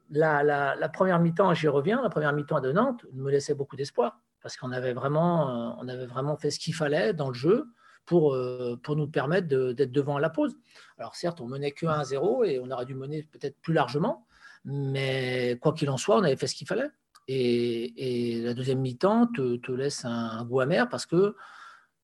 La, 0.09 0.43
la, 0.43 0.89
première 0.89 1.19
mi-temps, 1.19 1.53
j'y 1.53 1.67
reviens, 1.67 2.01
la 2.01 2.09
première 2.09 2.33
mi-temps 2.33 2.59
de 2.59 2.71
Nantes 2.71 3.05
me 3.13 3.31
laissait 3.31 3.55
beaucoup 3.55 3.75
d'espoir 3.75 4.19
parce 4.41 4.57
qu'on 4.57 4.71
avait 4.71 4.93
vraiment, 4.93 5.79
euh, 5.79 5.87
avait 5.87 6.05
vraiment 6.05 6.35
fait 6.37 6.51
ce 6.51 6.59
qu'il 6.59 6.75
fallait 6.75 7.13
dans 7.13 7.29
le 7.29 7.33
jeu 7.33 7.67
pour, 8.05 8.33
euh, 8.33 8.79
pour 8.81 8.95
nous 8.95 9.07
permettre 9.07 9.47
d'être 9.47 9.91
devant 9.91 10.17
à 10.17 10.19
la 10.19 10.29
pause. 10.29 10.55
Alors 10.97 11.15
certes, 11.15 11.41
on 11.41 11.47
menait 11.47 11.71
que 11.71 11.85
1-0 11.85 12.45
et 12.45 12.59
on 12.59 12.69
aurait 12.71 12.85
dû 12.85 12.95
mener 12.95 13.23
peut-être 13.23 13.57
plus 13.61 13.73
largement, 13.73 14.25
mais 14.63 15.57
quoi 15.61 15.73
qu'il 15.73 15.89
en 15.89 15.97
soit, 15.97 16.17
on 16.17 16.23
avait 16.23 16.35
fait 16.35 16.47
ce 16.47 16.55
qu'il 16.55 16.67
fallait. 16.67 16.89
Et, 17.27 18.41
la 18.43 18.53
deuxième 18.53 18.79
mi-temps 18.79 19.27
te, 19.27 19.71
laisse 19.71 20.05
un, 20.05 20.45
goût 20.45 20.59
amer 20.59 20.87
parce 20.89 21.05
que 21.05 21.35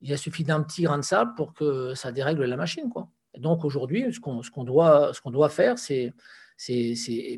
il 0.02 0.12
a 0.12 0.18
suffi 0.18 0.44
d'un 0.44 0.64
petit 0.64 0.82
grain 0.82 0.98
de 0.98 1.04
sable 1.04 1.36
pour 1.36 1.54
que 1.54 1.94
ça 1.94 2.12
dérègle 2.12 2.44
la 2.46 2.58
machine. 2.58 2.90
Quoi. 2.90 3.08
Donc 3.38 3.64
aujourd'hui, 3.64 4.12
ce 4.12 4.20
qu'on 4.20 4.42
qu'on 4.42 4.64
doit, 4.64 5.12
qu'on 5.24 5.30
doit 5.30 5.50
faire, 5.50 5.78
c'est 5.78 6.14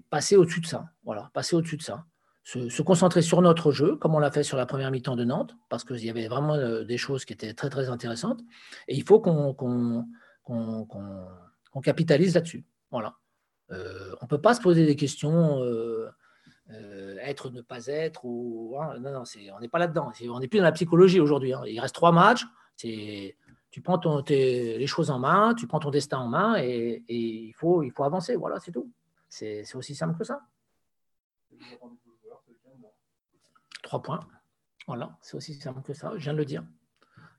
passer 0.10 0.38
au-dessus 0.38 0.62
de 0.62 0.66
ça. 0.66 0.86
Voilà, 1.04 1.30
passer 1.34 1.58
au-dessus 1.58 1.78
de 1.78 1.84
ça 1.84 2.06
se, 2.44 2.82
concentrer 2.82 3.22
sur 3.22 3.42
notre 3.42 3.72
jeu, 3.72 3.96
comme 3.96 4.16
on 4.16 4.20
l'a 4.20 4.32
fait 4.32 4.44
sur 4.44 4.58
la 4.58 4.66
première 4.66 4.92
mi-temps 4.92 5.16
de 5.16 5.24
Nantes, 5.24 5.56
parce 5.70 5.84
qu'il 5.84 6.04
y 6.04 6.10
avait 6.10 6.28
vraiment 6.28 6.56
euh, 6.56 6.84
des 6.84 6.98
choses 6.98 7.26
qui 7.26 7.34
étaient 7.34 7.54
très 7.54 7.70
très 7.70 7.90
intéressantes. 7.90 8.42
Et 8.88 8.96
il 8.96 9.04
faut 9.04 9.20
qu'on 9.20 10.06
capitalise 11.82 12.36
là-dessus. 12.36 12.66
Voilà. 12.92 13.16
Euh, 13.72 14.14
on 14.22 14.26
ne 14.26 14.28
peut 14.28 14.42
pas 14.42 14.54
se 14.54 14.62
poser 14.62 14.86
des 14.86 14.96
questions 14.96 15.62
euh, 15.64 16.10
être, 17.22 17.50
ne 17.50 17.62
pas 17.62 17.88
être, 17.88 18.26
ou 18.26 18.76
hein, 18.80 19.00
non, 19.00 19.12
non, 19.12 19.24
on 19.56 19.60
n'est 19.60 19.70
pas 19.70 19.80
là-dedans. 19.80 20.12
On 20.30 20.40
n'est 20.40 20.48
plus 20.48 20.60
dans 20.60 20.66
la 20.66 20.72
psychologie 20.74 21.20
aujourd'hui. 21.20 21.54
Hein. 21.54 21.62
Il 21.66 21.80
reste 21.80 21.96
trois 21.96 22.12
matchs. 22.12 22.46
Tu 22.78 23.82
prends 23.82 23.98
ton, 23.98 24.24
les 24.28 24.86
choses 24.88 25.10
en 25.10 25.20
main, 25.20 25.56
tu 25.56 25.66
prends 25.66 25.80
ton 25.80 25.92
destin 25.92 26.20
en 26.20 26.28
main 26.28 26.56
et, 26.58 27.04
et 27.08 27.18
il, 27.18 27.54
faut, 27.54 27.84
il 27.84 27.92
faut 27.92 28.04
avancer. 28.04 28.36
Voilà, 28.36 28.60
c'est 28.60 28.72
tout. 28.72 28.92
C'est 29.30 29.76
aussi 29.76 29.96
simple 29.96 30.18
que 30.18 30.24
ça. 30.24 30.42
Trois 33.94 34.02
points. 34.02 34.28
Voilà, 34.88 35.16
c'est 35.22 35.38
aussi 35.38 35.54
simple 35.54 35.84
que 35.84 35.94
ça, 35.94 36.14
je 36.16 36.24
viens 36.24 36.34
de 36.34 36.40
le 36.40 36.46
dire. 36.46 36.64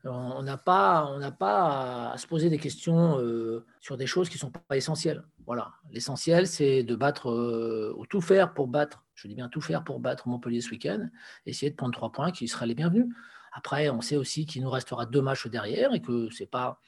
On 0.05 0.41
n'a 0.45 0.57
pas, 0.57 1.05
on 1.11 1.33
pas 1.33 2.13
à 2.13 2.17
se 2.17 2.29
poser 2.29 2.49
des 2.49 2.59
questions 2.59 3.19
euh, 3.19 3.67
sur 3.81 3.97
des 3.97 4.07
choses 4.07 4.29
qui 4.29 4.37
ne 4.37 4.39
sont 4.39 4.53
pas 4.53 4.77
essentielles. 4.77 5.25
Voilà, 5.47 5.73
l'essentiel, 5.91 6.47
c'est 6.47 6.85
de 6.85 6.95
battre, 6.95 7.29
euh, 7.29 7.93
ou 7.99 8.07
tout 8.07 8.21
faire 8.21 8.55
pour 8.55 8.69
battre, 8.69 9.03
je 9.17 9.27
dis 9.27 9.35
bien 9.35 9.49
tout 9.49 9.61
faire 9.61 9.83
pour 9.83 9.99
battre 9.99 10.29
Montpellier 10.29 10.61
ce 10.61 10.71
week-end, 10.71 11.09
essayer 11.45 11.73
de 11.73 11.77
prendre 11.77 11.93
trois 11.93 12.13
points 12.13 12.31
qui 12.31 12.47
seraient 12.47 12.69
les 12.69 12.77
bienvenus. 12.77 13.13
Après, 13.53 13.91
on 13.91 14.01
sait 14.01 14.17
aussi 14.17 14.47
qu'il 14.47 14.63
nous 14.63 14.71
restera 14.71 15.07
deux 15.07 15.23
matchs 15.23 15.49
derrière 15.49 15.93
et 15.93 16.01
que 16.01 16.31
c'est 16.31 16.47
pas, 16.47 16.79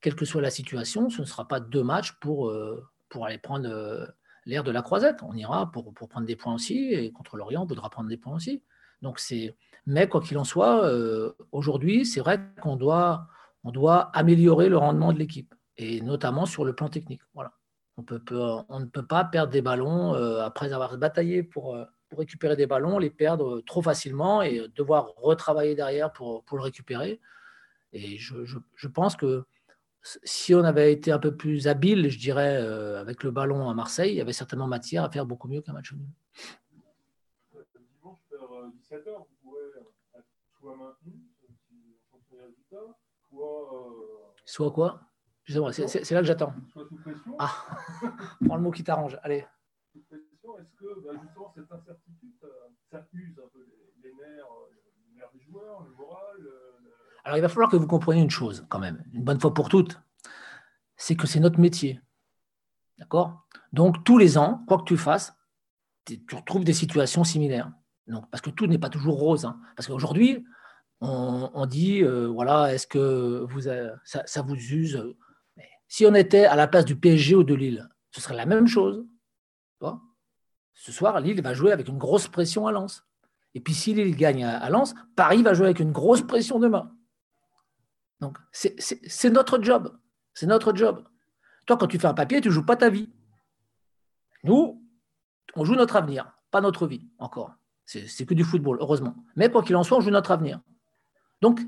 quelle 0.00 0.14
que 0.14 0.24
soit 0.24 0.40
la 0.40 0.50
situation, 0.52 1.10
ce 1.10 1.22
ne 1.22 1.26
sera 1.26 1.48
pas 1.48 1.58
deux 1.58 1.82
matchs 1.82 2.12
pour, 2.20 2.48
euh, 2.48 2.88
pour 3.08 3.26
aller 3.26 3.38
prendre 3.38 3.68
l'air 4.44 4.62
de 4.62 4.70
la 4.70 4.82
croisette. 4.82 5.24
On 5.24 5.34
ira 5.34 5.72
pour, 5.72 5.92
pour 5.94 6.08
prendre 6.08 6.28
des 6.28 6.36
points 6.36 6.54
aussi, 6.54 6.92
et 6.92 7.10
contre 7.10 7.36
l'Orient, 7.36 7.62
on 7.64 7.66
voudra 7.66 7.90
prendre 7.90 8.08
des 8.08 8.18
points 8.18 8.36
aussi. 8.36 8.62
Donc 9.02 9.18
c'est, 9.18 9.56
mais 9.86 10.08
quoi 10.08 10.20
qu'il 10.20 10.36
en 10.36 10.44
soit, 10.44 10.84
euh, 10.84 11.32
aujourd'hui, 11.52 12.04
c'est 12.04 12.20
vrai 12.20 12.40
qu'on 12.60 12.76
doit, 12.76 13.28
on 13.62 13.70
doit 13.70 14.10
améliorer 14.16 14.68
le 14.68 14.76
rendement 14.76 15.12
de 15.12 15.18
l'équipe 15.18 15.54
et 15.76 16.00
notamment 16.00 16.44
sur 16.44 16.64
le 16.64 16.74
plan 16.74 16.88
technique. 16.88 17.22
Voilà. 17.34 17.52
On, 17.96 18.02
peut, 18.02 18.20
on 18.68 18.80
ne 18.80 18.84
peut 18.84 19.06
pas 19.06 19.24
perdre 19.24 19.52
des 19.52 19.62
ballons 19.62 20.14
euh, 20.14 20.40
après 20.42 20.72
avoir 20.72 20.98
bataillé 20.98 21.42
pour, 21.42 21.74
euh, 21.74 21.84
pour, 22.08 22.18
récupérer 22.18 22.56
des 22.56 22.66
ballons, 22.66 22.98
les 22.98 23.10
perdre 23.10 23.60
trop 23.62 23.80
facilement 23.80 24.42
et 24.42 24.66
devoir 24.74 25.14
retravailler 25.16 25.74
derrière 25.74 26.12
pour, 26.12 26.44
pour 26.44 26.58
le 26.58 26.64
récupérer. 26.64 27.20
Et 27.92 28.18
je, 28.18 28.88
pense 28.88 29.16
que 29.16 29.44
si 30.24 30.54
on 30.54 30.62
avait 30.62 30.92
été 30.92 31.10
un 31.10 31.18
peu 31.18 31.34
plus 31.34 31.68
habile, 31.68 32.10
je 32.10 32.18
dirais, 32.18 32.56
avec 32.56 33.22
le 33.22 33.30
ballon 33.30 33.70
à 33.70 33.74
Marseille, 33.74 34.12
il 34.12 34.16
y 34.16 34.20
avait 34.20 34.34
certainement 34.34 34.66
matière 34.66 35.04
à 35.04 35.10
faire 35.10 35.24
beaucoup 35.24 35.48
mieux 35.48 35.62
qu'un 35.62 35.72
match 35.72 35.92
nul. 35.92 36.06
Soit 44.44 44.70
quoi? 44.72 45.00
C'est 45.46 46.10
là 46.10 46.20
que 46.20 46.26
j'attends. 46.26 46.54
Soit 46.72 46.88
sous 46.88 46.96
pression. 46.96 47.36
Ah, 47.38 47.52
prends 48.46 48.56
le 48.56 48.62
mot 48.62 48.70
qui 48.70 48.82
t'arrange. 48.82 49.18
Allez. 49.22 49.46
Sous 49.92 50.02
pression, 50.02 50.58
est-ce 50.58 50.72
que 50.74 51.00
bah, 51.04 51.12
justement 51.22 51.52
cette 51.54 51.70
incertitude, 51.70 52.34
ça 52.90 53.06
use 53.12 53.38
un 53.38 53.48
peu 53.52 53.64
les, 54.02 54.12
nerfs, 54.12 54.44
euh, 54.44 54.74
les 55.10 55.18
nerfs 55.18 55.30
des 55.34 55.40
joueurs, 55.40 55.82
le 55.82 55.94
moral 55.94 56.36
Alors 57.24 57.38
il 57.38 57.40
va 57.40 57.48
falloir 57.48 57.70
que 57.70 57.76
vous 57.76 57.86
compreniez 57.86 58.22
une 58.22 58.30
chose 58.30 58.66
quand 58.68 58.78
même, 58.78 59.04
une 59.12 59.22
bonne 59.24 59.40
fois 59.40 59.54
pour 59.54 59.68
toutes, 59.68 60.00
c'est 60.96 61.16
que 61.16 61.26
c'est 61.26 61.40
notre 61.40 61.60
métier. 61.60 62.00
D'accord? 62.98 63.46
Donc 63.72 64.04
tous 64.04 64.18
les 64.18 64.38
ans, 64.38 64.64
quoi 64.66 64.78
que 64.78 64.84
tu 64.84 64.96
fasses, 64.96 65.36
tu 66.04 66.34
retrouves 66.34 66.64
des 66.64 66.72
situations 66.72 67.24
similaires. 67.24 67.70
Parce 68.30 68.40
que 68.40 68.50
tout 68.50 68.66
n'est 68.66 68.78
pas 68.78 68.88
toujours 68.88 69.18
rose. 69.18 69.44
Hein. 69.44 69.58
Parce 69.74 69.88
qu'aujourd'hui, 69.88 70.44
on, 71.00 71.66
dit, 71.66 72.02
euh, 72.02 72.26
voilà, 72.26 72.72
est-ce 72.72 72.86
que 72.86 73.44
vous, 73.48 73.62
ça, 74.04 74.42
vous 74.42 74.54
use 74.54 75.14
Si 75.88 76.06
on 76.06 76.14
était 76.14 76.46
à 76.46 76.56
la 76.56 76.66
place 76.66 76.84
du 76.84 76.96
PSG 76.96 77.34
ou 77.34 77.44
de 77.44 77.54
Lille, 77.54 77.88
ce 78.12 78.20
serait 78.20 78.36
la 78.36 78.46
même 78.46 78.66
chose. 78.66 79.04
Ce 80.76 80.92
soir, 80.92 81.20
Lille 81.20 81.40
va 81.42 81.54
jouer 81.54 81.72
avec 81.72 81.88
une 81.88 81.98
grosse 81.98 82.28
pression 82.28 82.66
à 82.66 82.72
Lens. 82.72 83.04
Et 83.54 83.60
puis 83.60 83.74
si 83.74 83.94
Lille 83.94 84.14
gagne 84.14 84.44
à, 84.44 84.68
Lens, 84.68 84.94
Paris 85.16 85.42
va 85.42 85.54
jouer 85.54 85.66
avec 85.66 85.80
une 85.80 85.90
grosse 85.90 86.22
pression 86.22 86.58
demain. 86.58 86.92
Donc, 88.20 88.38
c'est 88.52 89.30
notre 89.30 89.60
job. 89.62 89.98
C'est 90.34 90.46
notre 90.46 90.76
job. 90.76 91.02
Toi, 91.64 91.76
quand 91.78 91.86
tu 91.86 91.98
fais 91.98 92.06
un 92.06 92.14
papier, 92.14 92.40
tu 92.40 92.48
ne 92.48 92.52
joues 92.52 92.64
pas 92.64 92.76
ta 92.76 92.90
vie. 92.90 93.10
Nous, 94.44 94.86
on 95.54 95.64
joue 95.64 95.74
notre 95.74 95.96
avenir, 95.96 96.30
pas 96.50 96.60
notre 96.60 96.86
vie 96.86 97.08
encore. 97.18 97.56
C'est 97.86 98.26
que 98.26 98.34
du 98.34 98.42
football, 98.42 98.78
heureusement. 98.80 99.14
Mais 99.36 99.48
quoi 99.48 99.62
qu'il 99.62 99.76
en 99.76 99.84
soit, 99.84 99.96
on 99.96 100.00
joue 100.00 100.10
notre 100.10 100.32
avenir. 100.32 100.60
Donc, 101.40 101.60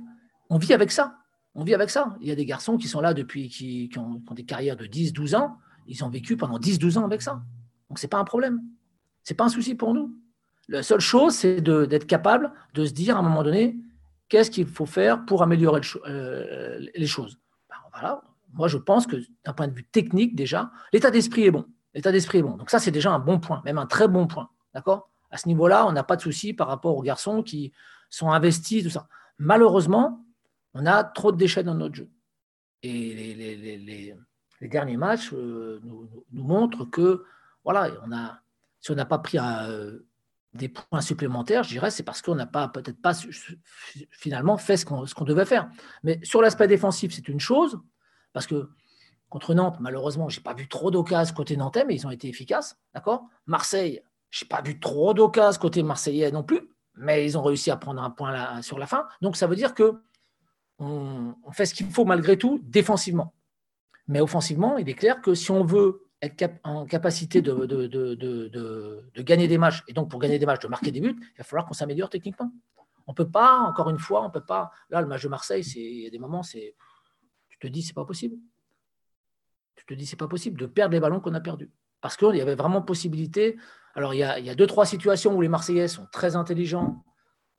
on 0.50 0.58
vit 0.58 0.74
avec 0.74 0.90
ça. 0.90 1.14
On 1.54 1.62
vit 1.62 1.74
avec 1.74 1.90
ça. 1.90 2.16
Il 2.20 2.26
y 2.26 2.32
a 2.32 2.34
des 2.34 2.44
garçons 2.44 2.76
qui 2.76 2.88
sont 2.88 3.00
là 3.00 3.14
depuis, 3.14 3.48
qui, 3.48 3.88
ont, 3.96 4.20
des 4.34 4.44
carrières 4.44 4.76
de 4.76 4.86
10, 4.86 5.12
12 5.12 5.36
ans. 5.36 5.58
Ils 5.86 6.04
ont 6.04 6.08
vécu 6.08 6.36
pendant 6.36 6.58
10, 6.58 6.78
12 6.78 6.98
ans 6.98 7.04
avec 7.04 7.22
ça. 7.22 7.42
Donc, 7.88 7.98
ce 7.98 8.06
n'est 8.06 8.10
pas 8.10 8.18
un 8.18 8.24
problème. 8.24 8.60
Ce 9.22 9.32
n'est 9.32 9.36
pas 9.36 9.44
un 9.44 9.48
souci 9.48 9.76
pour 9.76 9.94
nous. 9.94 10.14
La 10.68 10.82
seule 10.82 11.00
chose, 11.00 11.34
c'est 11.34 11.60
d'être 11.60 12.06
capable 12.06 12.52
de 12.74 12.84
se 12.84 12.92
dire 12.92 13.16
à 13.16 13.20
un 13.20 13.22
moment 13.22 13.42
donné, 13.42 13.76
qu'est-ce 14.28 14.50
qu'il 14.50 14.66
faut 14.66 14.86
faire 14.86 15.24
pour 15.24 15.42
améliorer 15.42 15.80
euh, 16.06 16.84
les 16.94 17.06
choses? 17.06 17.38
Ben, 17.70 17.76
voilà. 17.92 18.22
Moi, 18.54 18.68
je 18.68 18.76
pense 18.76 19.06
que 19.06 19.16
d'un 19.44 19.52
point 19.52 19.68
de 19.68 19.74
vue 19.74 19.84
technique, 19.84 20.34
déjà, 20.34 20.70
l'état 20.92 21.10
d'esprit 21.10 21.44
est 21.44 21.50
bon. 21.50 21.64
L'état 21.94 22.12
d'esprit 22.12 22.38
est 22.38 22.42
bon. 22.42 22.56
Donc 22.56 22.70
ça, 22.70 22.78
c'est 22.78 22.90
déjà 22.90 23.10
un 23.12 23.18
bon 23.18 23.38
point, 23.38 23.62
même 23.64 23.78
un 23.78 23.86
très 23.86 24.08
bon 24.08 24.26
point. 24.26 24.50
D'accord? 24.74 25.10
À 25.30 25.36
ce 25.36 25.48
niveau-là, 25.48 25.86
on 25.86 25.92
n'a 25.92 26.04
pas 26.04 26.16
de 26.16 26.22
souci 26.22 26.52
par 26.52 26.68
rapport 26.68 26.96
aux 26.96 27.02
garçons 27.02 27.42
qui 27.42 27.72
sont 28.10 28.30
investis, 28.30 28.84
tout 28.84 28.90
ça 28.90 29.08
malheureusement, 29.38 30.24
on 30.74 30.86
a 30.86 31.04
trop 31.04 31.32
de 31.32 31.36
déchets 31.36 31.62
dans 31.62 31.74
notre 31.74 31.94
jeu. 31.94 32.10
Et 32.82 33.34
les, 33.34 34.68
derniers 34.68 34.96
matchs 34.96 35.32
euh, 35.32 35.80
nous, 35.84 36.08
montrent 36.32 36.84
que 36.84 37.24
voilà, 37.64 37.90
on 38.04 38.10
si 38.80 38.90
on 38.92 38.94
n'a 38.94 39.04
pas 39.04 39.18
pris 39.18 39.38
euh, 39.38 39.98
des 40.54 40.68
points 40.68 41.00
supplémentaires, 41.00 41.64
je 41.64 41.70
dirais, 41.70 41.90
c'est 41.90 42.02
parce 42.02 42.22
qu'on 42.22 42.34
n'a 42.34 42.46
pas 42.46 42.68
peut-être 42.68 43.00
pas 43.00 43.12
finalement 44.10 44.56
fait 44.56 44.76
ce 44.76 44.84
qu'on 44.84 45.24
devait 45.24 45.44
faire. 45.44 45.70
Mais 46.04 46.20
sur 46.22 46.42
l'aspect 46.42 46.68
défensif, 46.68 47.12
c'est 47.12 47.28
une 47.28 47.40
chose, 47.40 47.80
parce 48.32 48.46
que 48.46 48.70
contre 49.28 49.54
Nantes, 49.54 49.78
malheureusement, 49.80 50.28
je 50.28 50.38
n'ai 50.38 50.42
pas 50.42 50.54
vu 50.54 50.68
trop 50.68 50.90
d'occasions 50.90 51.34
côté 51.34 51.56
nantais, 51.56 51.84
mais 51.84 51.94
ils 51.94 52.06
ont 52.06 52.10
été 52.10 52.28
efficaces. 52.28 52.78
D'accord? 52.94 53.28
Marseille, 53.46 54.02
je 54.30 54.44
n'ai 54.44 54.48
pas 54.48 54.62
vu 54.62 54.78
trop 54.78 55.14
d'occasions 55.14 55.60
côté 55.60 55.82
marseillais 55.82 56.30
non 56.30 56.42
plus 56.42 56.68
mais 56.98 57.24
ils 57.24 57.38
ont 57.38 57.42
réussi 57.42 57.70
à 57.70 57.76
prendre 57.76 58.02
un 58.02 58.10
point 58.10 58.32
là, 58.32 58.60
sur 58.62 58.78
la 58.78 58.86
fin. 58.86 59.06
Donc 59.22 59.36
ça 59.36 59.46
veut 59.46 59.56
dire 59.56 59.74
que 59.74 60.02
on, 60.78 61.34
fait 61.52 61.66
ce 61.66 61.74
qu'il 61.74 61.90
faut 61.90 62.04
malgré 62.04 62.36
tout 62.36 62.60
défensivement. 62.62 63.34
Mais 64.06 64.20
offensivement, 64.20 64.78
il 64.78 64.88
est 64.88 64.94
clair 64.94 65.20
que 65.20 65.34
si 65.34 65.50
on 65.50 65.64
veut 65.64 66.04
être 66.22 66.50
en 66.64 66.86
capacité 66.86 67.42
de, 67.42 67.66
de, 67.66 67.86
de, 67.86 69.22
gagner 69.22 69.48
des 69.48 69.58
matchs, 69.58 69.82
et 69.88 69.92
donc 69.92 70.10
pour 70.10 70.20
gagner 70.20 70.38
des 70.38 70.46
matchs, 70.46 70.62
de 70.62 70.68
marquer 70.68 70.90
des 70.90 71.00
buts, 71.00 71.16
il 71.18 71.38
va 71.38 71.44
falloir 71.44 71.66
qu'on 71.66 71.74
s'améliore 71.74 72.10
techniquement. 72.10 72.50
On 73.06 73.12
ne 73.12 73.14
peut 73.14 73.28
pas, 73.28 73.58
encore 73.60 73.90
une 73.90 73.98
fois, 73.98 74.24
on 74.24 74.30
peut 74.30 74.44
pas. 74.44 74.70
Là, 74.90 75.00
le 75.00 75.06
match 75.06 75.22
de 75.22 75.28
Marseille, 75.28 75.62
il 75.76 76.02
y 76.02 76.06
a 76.06 76.10
des 76.10 76.18
moments, 76.18 76.42
c'est, 76.42 76.74
tu 77.48 77.58
te 77.58 77.66
dis, 77.66 77.82
c'est 77.82 77.94
pas 77.94 78.04
possible. 78.04 78.36
Tu 79.76 79.84
te 79.84 79.94
dis, 79.94 80.06
c'est 80.06 80.16
pas 80.16 80.28
possible 80.28 80.58
de 80.60 80.66
perdre 80.66 80.92
les 80.92 81.00
ballons 81.00 81.20
qu'on 81.20 81.34
a 81.34 81.40
perdus. 81.40 81.70
Parce 82.00 82.16
qu'il 82.16 82.36
y 82.36 82.40
avait 82.40 82.54
vraiment 82.54 82.82
possibilité. 82.82 83.56
Alors, 83.94 84.14
il 84.14 84.18
y, 84.18 84.22
a, 84.22 84.54
deux, 84.54 84.66
trois 84.66 84.86
situations 84.86 85.34
où 85.34 85.40
les 85.40 85.48
Marseillais 85.48 85.88
sont 85.88 86.06
très 86.12 86.36
intelligents. 86.36 87.02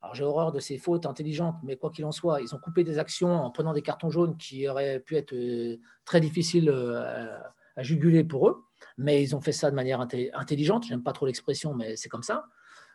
Alors, 0.02 0.16
j'ai 0.16 0.24
horreur 0.24 0.54
de 0.54 0.60
ces 0.60 0.78
fautes 0.78 1.06
intelligentes, 1.06 1.58
mais 1.64 1.76
quoi 1.76 1.92
qu'il 1.92 2.06
en 2.06 2.14
soit, 2.14 2.42
ils 2.42 2.56
ont 2.56 2.60
coupé 2.60 2.86
des 2.86 2.98
actions 3.00 3.34
en 3.34 3.52
prenant 3.52 3.74
des 3.74 3.82
cartons 3.82 4.10
jaunes 4.10 4.38
qui 4.38 4.68
auraient 4.70 5.02
pu 5.02 5.18
être 5.18 5.34
euh, 5.34 5.78
très 6.06 6.22
difficiles 6.22 6.70
euh, 6.70 7.38
à 7.76 7.84
juguler 7.84 8.24
pour 8.24 8.48
eux. 8.48 8.64
Mais 8.98 9.22
ils 9.22 9.36
ont 9.36 9.42
fait 9.42 9.52
ça 9.52 9.70
de 9.70 9.76
manière 9.76 10.00
intelligente. 10.00 10.86
J'aime 10.88 11.04
pas 11.04 11.12
trop 11.12 11.26
l'expression, 11.26 11.74
mais 11.74 11.98
c'est 11.98 12.08
comme 12.08 12.24
ça. 12.24 12.46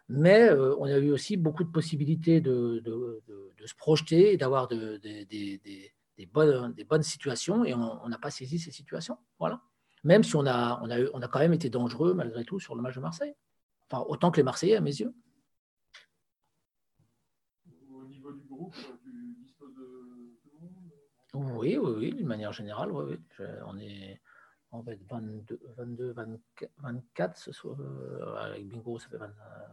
Mais 0.08 0.48
euh, 0.48 0.74
on 0.78 0.84
a 0.84 0.96
eu 0.96 1.10
aussi 1.10 1.36
beaucoup 1.36 1.64
de 1.64 1.70
possibilités 1.70 2.40
de, 2.40 2.82
se 3.66 3.74
projeter 3.74 4.32
et 4.32 4.36
d'avoir 4.38 4.68
de, 4.68 4.96
des, 4.96 6.26
bonnes, 6.32 6.72
des 6.72 6.84
bonnes 6.84 7.02
situations 7.02 7.64
et 7.64 7.74
on 7.74 8.08
n'a 8.08 8.18
pas 8.18 8.30
saisi 8.30 8.58
ces 8.58 8.70
situations. 8.70 9.18
Voilà. 9.38 9.60
Même 10.04 10.22
si 10.22 10.36
on 10.36 10.46
a, 10.46 10.80
on, 10.82 10.90
a, 10.90 10.98
on 11.12 11.22
a 11.22 11.28
quand 11.28 11.40
même 11.40 11.54
été 11.54 11.70
dangereux 11.70 12.14
malgré 12.14 12.44
tout 12.44 12.60
sur 12.60 12.74
le 12.74 12.82
match 12.82 12.94
de 12.94 13.00
Marseille. 13.00 13.34
Enfin, 13.90 14.04
autant 14.08 14.30
que 14.30 14.36
les 14.36 14.42
Marseillais 14.42 14.76
à 14.76 14.80
mes 14.80 14.94
yeux. 14.94 15.14
Au 17.90 18.04
niveau 18.04 18.32
du 18.32 18.46
groupe, 18.46 18.74
tu 19.02 19.34
disposes 19.42 19.74
de 19.74 20.38
tout 20.42 20.50
le 20.52 21.40
monde 21.40 21.58
Oui, 21.58 21.76
oui, 21.76 21.92
oui, 21.96 22.12
d'une 22.14 22.26
manière 22.26 22.52
générale, 22.52 22.92
oui, 22.92 23.04
oui. 23.38 23.46
on 23.66 23.78
est 23.78 24.20
on 24.74 24.80
va 24.80 24.92
être 24.92 25.06
22, 25.08 25.60
22 25.76 26.14
24, 26.78 27.38
ce 27.38 27.52
soir, 27.52 27.76
euh, 27.80 28.34
avec 28.38 28.66
Bingo, 28.66 28.98
ça 28.98 29.08
fait 29.08 29.18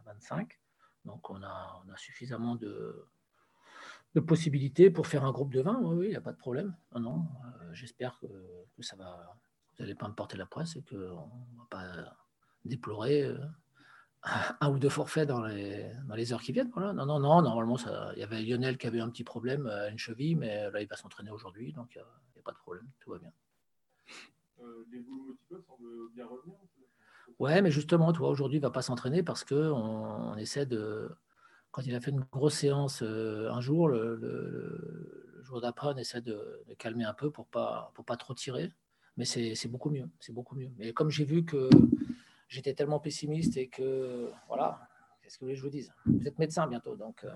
25. 0.06 0.60
Donc, 1.06 1.28
on 1.32 1.42
a, 1.42 1.84
on 1.84 1.92
a 1.92 1.98
suffisamment 1.98 2.56
de, 2.56 3.04
de, 4.14 4.20
possibilités 4.20 4.92
pour 4.92 5.08
faire 5.08 5.26
un 5.26 5.32
groupe 5.32 5.52
de 5.52 5.62
20. 5.62 5.82
Oui, 5.82 6.06
il 6.06 6.10
n'y 6.10 6.16
a 6.16 6.22
pas 6.22 6.34
de 6.34 6.38
problème. 6.38 6.76
Non, 6.94 7.00
non, 7.00 7.26
euh, 7.46 7.74
j'espère 7.74 8.20
que, 8.20 8.28
que, 8.76 8.84
ça 8.84 8.96
va. 8.96 9.36
Vous 9.78 9.84
n'allez 9.84 9.96
pas 9.96 10.08
me 10.08 10.14
porter 10.14 10.38
la 10.38 10.46
presse 10.46 10.76
et 10.76 10.84
qu'on 10.84 10.96
ne 10.96 11.58
va 11.58 11.68
pas 11.70 11.86
déplorer 12.66 13.24
euh, 13.24 13.38
un 14.62 14.70
ou 14.70 14.80
deux 14.80 14.90
forfaits 14.90 15.28
dans 15.28 15.42
les, 15.42 15.92
dans 16.08 16.16
les 16.16 16.34
heures 16.34 16.42
qui 16.42 16.52
viennent. 16.52 16.72
Voilà. 16.74 16.94
Non, 16.94 17.06
non, 17.06 17.20
non, 17.20 17.42
normalement, 17.42 17.78
il 18.16 18.20
y 18.20 18.24
avait 18.24 18.42
Lionel 18.42 18.78
qui 18.78 18.88
avait 18.88 19.00
un 19.00 19.10
petit 19.10 19.24
problème 19.24 19.68
à 19.68 19.90
une 19.90 19.98
cheville, 19.98 20.36
mais 20.36 20.70
là, 20.72 20.82
il 20.82 20.88
va 20.88 20.96
s'entraîner 20.96 21.32
aujourd'hui, 21.32 21.74
donc 21.74 21.96
il 21.96 21.98
n'y 22.00 22.04
a, 22.04 22.44
pas 22.44 22.52
de 22.52 22.58
problème, 22.58 22.88
tout 23.00 23.12
va 23.12 23.20
bien. 23.20 23.32
Euh, 24.62 24.86
bien 26.14 26.26
revenir 26.26 26.56
Ouais, 27.40 27.62
mais 27.62 27.72
justement, 27.72 28.14
toi, 28.14 28.30
aujourd'hui, 28.30 28.58
il 28.58 28.62
ne 28.62 28.68
va 28.68 28.72
pas 28.72 28.82
s'entraîner 28.84 29.24
parce 29.24 29.44
qu'on 29.44 29.56
on 29.56 30.36
essaie 30.36 30.66
de. 30.66 31.10
Quand 31.72 31.82
il 31.84 31.96
a 31.96 32.02
fait 32.02 32.12
une 32.12 32.20
grosse 32.20 32.56
séance 32.56 33.02
euh, 33.02 33.50
un 33.50 33.62
jour, 33.62 33.88
le, 33.88 35.40
jour 35.42 35.62
d'après, 35.62 35.88
on 35.88 35.98
essaie 35.98 36.22
de, 36.22 36.64
calmer 36.78 37.06
un 37.06 37.14
peu 37.14 37.32
pour 37.32 37.46
ne 37.46 37.50
pas, 37.50 37.92
pour 37.96 38.06
pas 38.06 38.18
trop 38.18 38.34
tirer. 38.34 38.72
Mais 39.18 39.26
c'est 39.26 39.68
beaucoup 39.68 39.90
mieux. 39.90 40.10
C'est 40.20 40.34
beaucoup 40.34 40.56
mieux. 40.56 40.72
Mais 40.78 40.94
comme 40.94 41.10
j'ai 41.10 41.26
vu 41.26 41.44
que 41.46 41.70
j'étais 42.48 42.74
tellement 42.74 43.00
pessimiste 43.00 43.58
et 43.58 43.68
que. 43.68 44.32
Voilà, 44.48 44.88
qu'est-ce 45.22 45.38
que 45.38 45.42
vous 45.42 45.48
voulez 45.48 45.56
que 45.56 45.60
je 45.60 45.64
vous 45.64 45.70
dise? 45.70 45.94
Vous 46.06 46.28
êtes 46.28 46.40
médecin 46.40 46.68
bientôt, 46.68 46.96
donc. 46.96 47.24
Euh, 47.24 47.36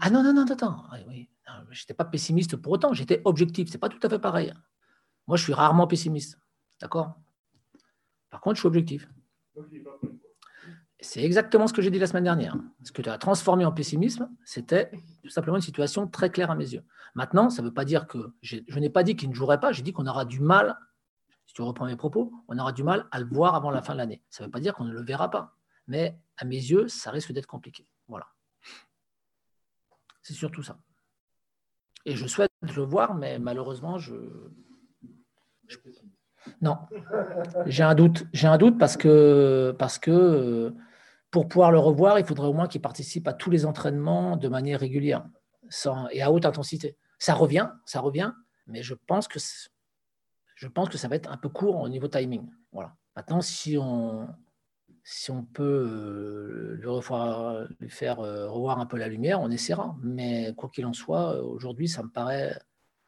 ah 0.00 0.10
non, 0.10 0.22
non, 0.22 0.32
non, 0.32 0.44
attends. 0.50 0.84
Oui, 1.08 1.28
Je 1.70 1.82
n'étais 1.82 1.94
pas 1.94 2.04
pessimiste 2.04 2.56
pour 2.56 2.72
autant, 2.72 2.92
j'étais 2.92 3.20
objectif. 3.24 3.68
Ce 3.68 3.74
n'est 3.74 3.78
pas 3.78 3.88
tout 3.88 4.00
à 4.02 4.08
fait 4.08 4.18
pareil. 4.18 4.52
Moi, 5.26 5.36
je 5.36 5.44
suis 5.44 5.52
rarement 5.52 5.86
pessimiste. 5.86 6.38
D'accord? 6.80 7.14
Par 8.30 8.40
contre, 8.40 8.56
je 8.56 8.60
suis 8.60 8.66
objectif. 8.66 9.08
C'est 11.02 11.22
exactement 11.22 11.66
ce 11.66 11.72
que 11.72 11.82
j'ai 11.82 11.90
dit 11.90 11.98
la 11.98 12.06
semaine 12.06 12.24
dernière. 12.24 12.56
Ce 12.84 12.92
que 12.92 13.02
tu 13.02 13.08
as 13.08 13.18
transformé 13.18 13.64
en 13.64 13.72
pessimisme, 13.72 14.30
c'était 14.44 14.90
tout 15.22 15.30
simplement 15.30 15.56
une 15.56 15.62
situation 15.62 16.06
très 16.06 16.30
claire 16.30 16.50
à 16.50 16.54
mes 16.54 16.72
yeux. 16.72 16.84
Maintenant, 17.14 17.50
ça 17.50 17.60
ne 17.60 17.66
veut 17.66 17.74
pas 17.74 17.84
dire 17.84 18.06
que 18.06 18.32
je 18.40 18.78
n'ai 18.78 18.88
pas 18.88 19.02
dit 19.02 19.16
qu'il 19.16 19.28
ne 19.28 19.34
jouerait 19.34 19.58
pas, 19.58 19.72
j'ai 19.72 19.82
dit 19.82 19.92
qu'on 19.92 20.06
aura 20.06 20.24
du 20.24 20.40
mal, 20.40 20.78
si 21.46 21.54
tu 21.54 21.62
reprends 21.62 21.86
mes 21.86 21.96
propos, 21.96 22.32
on 22.46 22.56
aura 22.56 22.72
du 22.72 22.84
mal 22.84 23.06
à 23.10 23.18
le 23.18 23.26
voir 23.26 23.56
avant 23.56 23.72
la 23.72 23.82
fin 23.82 23.94
de 23.94 23.98
l'année. 23.98 24.22
Ça 24.30 24.44
ne 24.44 24.46
veut 24.46 24.50
pas 24.52 24.60
dire 24.60 24.74
qu'on 24.74 24.84
ne 24.84 24.92
le 24.92 25.02
verra 25.02 25.28
pas. 25.28 25.56
Mais 25.88 26.16
à 26.36 26.44
mes 26.44 26.56
yeux, 26.56 26.86
ça 26.86 27.10
risque 27.10 27.32
d'être 27.32 27.46
compliqué. 27.46 27.88
Voilà. 28.06 28.28
C'est 30.22 30.34
surtout 30.34 30.62
ça. 30.62 30.78
Et 32.04 32.14
je 32.14 32.26
souhaite 32.28 32.52
le 32.62 32.82
voir, 32.82 33.14
mais 33.14 33.40
malheureusement, 33.40 33.98
je. 33.98 34.14
Non, 36.60 36.78
j'ai 37.66 37.82
un 37.82 37.94
doute. 37.94 38.24
J'ai 38.32 38.46
un 38.46 38.58
doute 38.58 38.78
parce 38.78 38.96
que, 38.96 39.74
parce 39.78 39.98
que 39.98 40.74
pour 41.32 41.48
pouvoir 41.48 41.72
le 41.72 41.78
revoir, 41.78 42.18
il 42.18 42.26
faudrait 42.26 42.46
au 42.46 42.52
moins 42.52 42.68
qu'il 42.68 42.82
participe 42.82 43.26
à 43.26 43.32
tous 43.32 43.50
les 43.50 43.64
entraînements 43.64 44.36
de 44.36 44.48
manière 44.48 44.78
régulière 44.78 45.26
sans, 45.70 46.06
et 46.10 46.20
à 46.22 46.30
haute 46.30 46.44
intensité. 46.44 46.96
Ça 47.18 47.34
revient, 47.34 47.70
ça 47.86 48.00
revient, 48.00 48.32
mais 48.66 48.82
je 48.82 48.94
pense 48.94 49.26
que 49.26 49.38
je 50.54 50.68
pense 50.68 50.90
que 50.90 50.98
ça 50.98 51.08
va 51.08 51.16
être 51.16 51.32
un 51.32 51.38
peu 51.38 51.48
court 51.48 51.80
au 51.80 51.88
niveau 51.88 52.06
timing. 52.06 52.48
Voilà. 52.70 52.94
Maintenant, 53.16 53.40
si 53.40 53.78
on, 53.78 54.28
si 55.02 55.30
on 55.30 55.42
peut 55.42 55.62
euh, 55.62 56.76
lui, 56.78 56.86
revoir, 56.86 57.66
lui 57.80 57.88
faire 57.88 58.20
euh, 58.20 58.48
revoir 58.48 58.78
un 58.78 58.86
peu 58.86 58.98
la 58.98 59.08
lumière, 59.08 59.40
on 59.40 59.50
essaiera. 59.50 59.96
Mais 60.02 60.54
quoi 60.54 60.68
qu'il 60.68 60.84
en 60.84 60.92
soit, 60.92 61.34
euh, 61.34 61.42
aujourd'hui, 61.42 61.88
ça 61.88 62.02
me 62.02 62.10
paraît, 62.10 62.56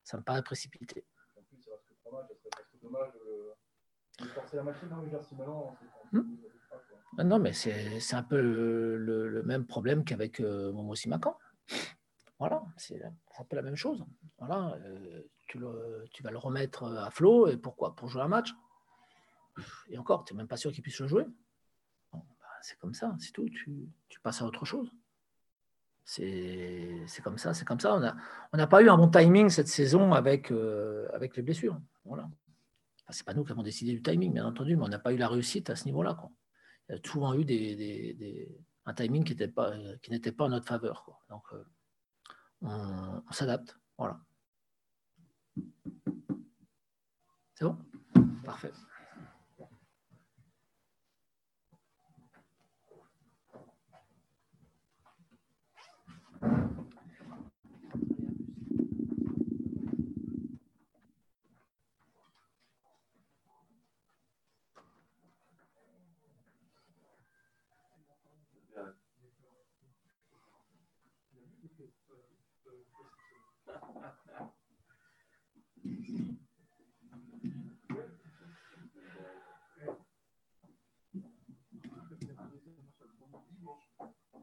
ça 0.02 0.16
me 0.16 0.22
paraît 0.22 0.42
précipité. 0.42 1.04
En 1.36 1.42
plus, 1.42 1.62
ça 1.62 1.72
reste 2.56 2.82
dommage 2.82 3.12
de 4.18 4.26
forcer 4.28 4.56
la 4.56 4.62
machine 4.62 4.88
à 4.90 4.96
maintenant. 4.96 5.76
Hmm 7.16 7.22
non, 7.22 7.38
mais 7.38 7.52
c'est 7.52 8.14
un 8.14 8.22
peu 8.22 8.40
le, 8.40 9.42
même 9.44 9.66
problème 9.66 10.04
qu'avec 10.04 10.40
euh, 10.40 10.72
Momo 10.72 10.94
Simakan. 10.94 11.36
Voilà, 12.38 12.62
c'est 12.76 13.00
un 13.02 13.44
peu 13.44 13.56
la 13.56 13.62
même 13.62 13.76
chose. 13.76 14.04
Voilà, 14.38 14.76
tu, 15.46 15.58
le, 15.58 16.04
tu, 16.12 16.22
vas 16.22 16.30
le 16.30 16.38
remettre 16.38 16.84
à 16.84 17.10
flot, 17.10 17.48
et 17.48 17.56
pourquoi? 17.56 17.94
Pour 17.94 18.08
jouer 18.08 18.22
un 18.22 18.28
match. 18.28 18.52
Et 19.88 19.98
encore, 19.98 20.24
tu 20.24 20.34
n'es 20.34 20.38
même 20.38 20.48
pas 20.48 20.56
sûr 20.56 20.72
qu'il 20.72 20.82
puisse 20.82 20.98
le 20.98 21.06
jouer 21.06 21.26
c'est 22.64 22.78
comme 22.78 22.94
ça, 22.94 23.14
c'est 23.18 23.32
tout. 23.32 23.48
Tu, 23.50 24.20
passes 24.22 24.40
à 24.40 24.46
autre 24.46 24.64
chose. 24.64 24.90
C'est 26.06 27.22
comme 27.22 27.36
ça, 27.36 27.52
c'est 27.52 27.66
comme 27.66 27.80
ça. 27.80 28.16
On 28.52 28.56
n'a 28.56 28.66
pas 28.66 28.82
eu 28.82 28.88
un 28.88 28.96
bon 28.96 29.08
timing 29.08 29.50
cette 29.50 29.68
saison 29.68 30.14
avec, 30.14 30.50
euh, 30.50 31.06
les 31.20 31.42
blessures. 31.42 31.78
Voilà. 32.06 32.22
Enfin, 32.22 33.10
c'est 33.10 33.26
pas 33.26 33.34
nous 33.34 33.44
qui 33.44 33.52
avons 33.52 33.62
décidé 33.62 33.92
du 33.92 34.02
timing, 34.02 34.32
bien 34.32 34.46
entendu, 34.46 34.76
mais 34.76 34.84
on 34.84 34.88
n'a 34.88 34.98
pas 34.98 35.12
eu 35.12 35.18
la 35.18 35.28
réussite 35.28 35.68
à 35.68 35.76
ce 35.76 35.84
niveau-là 35.84 36.18
a 36.88 37.36
eu 37.36 37.44
des, 37.44 38.64
un 38.86 38.94
timing 38.94 39.24
qui 39.24 39.32
n'était 39.32 39.48
pas, 39.48 39.72
pas, 40.36 40.44
en 40.44 40.48
notre 40.50 40.66
faveur. 40.66 41.04
Donc, 41.30 41.44
euh, 41.52 41.64
on, 42.62 43.32
s'adapte. 43.32 43.78
Voilà. 43.98 44.20
C'est 47.54 47.64
bon? 47.64 47.78
Parfait. 48.44 48.72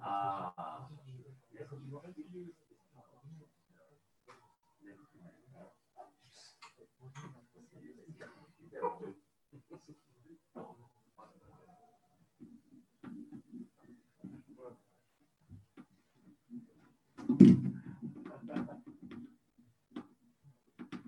Ah. 0.02 0.88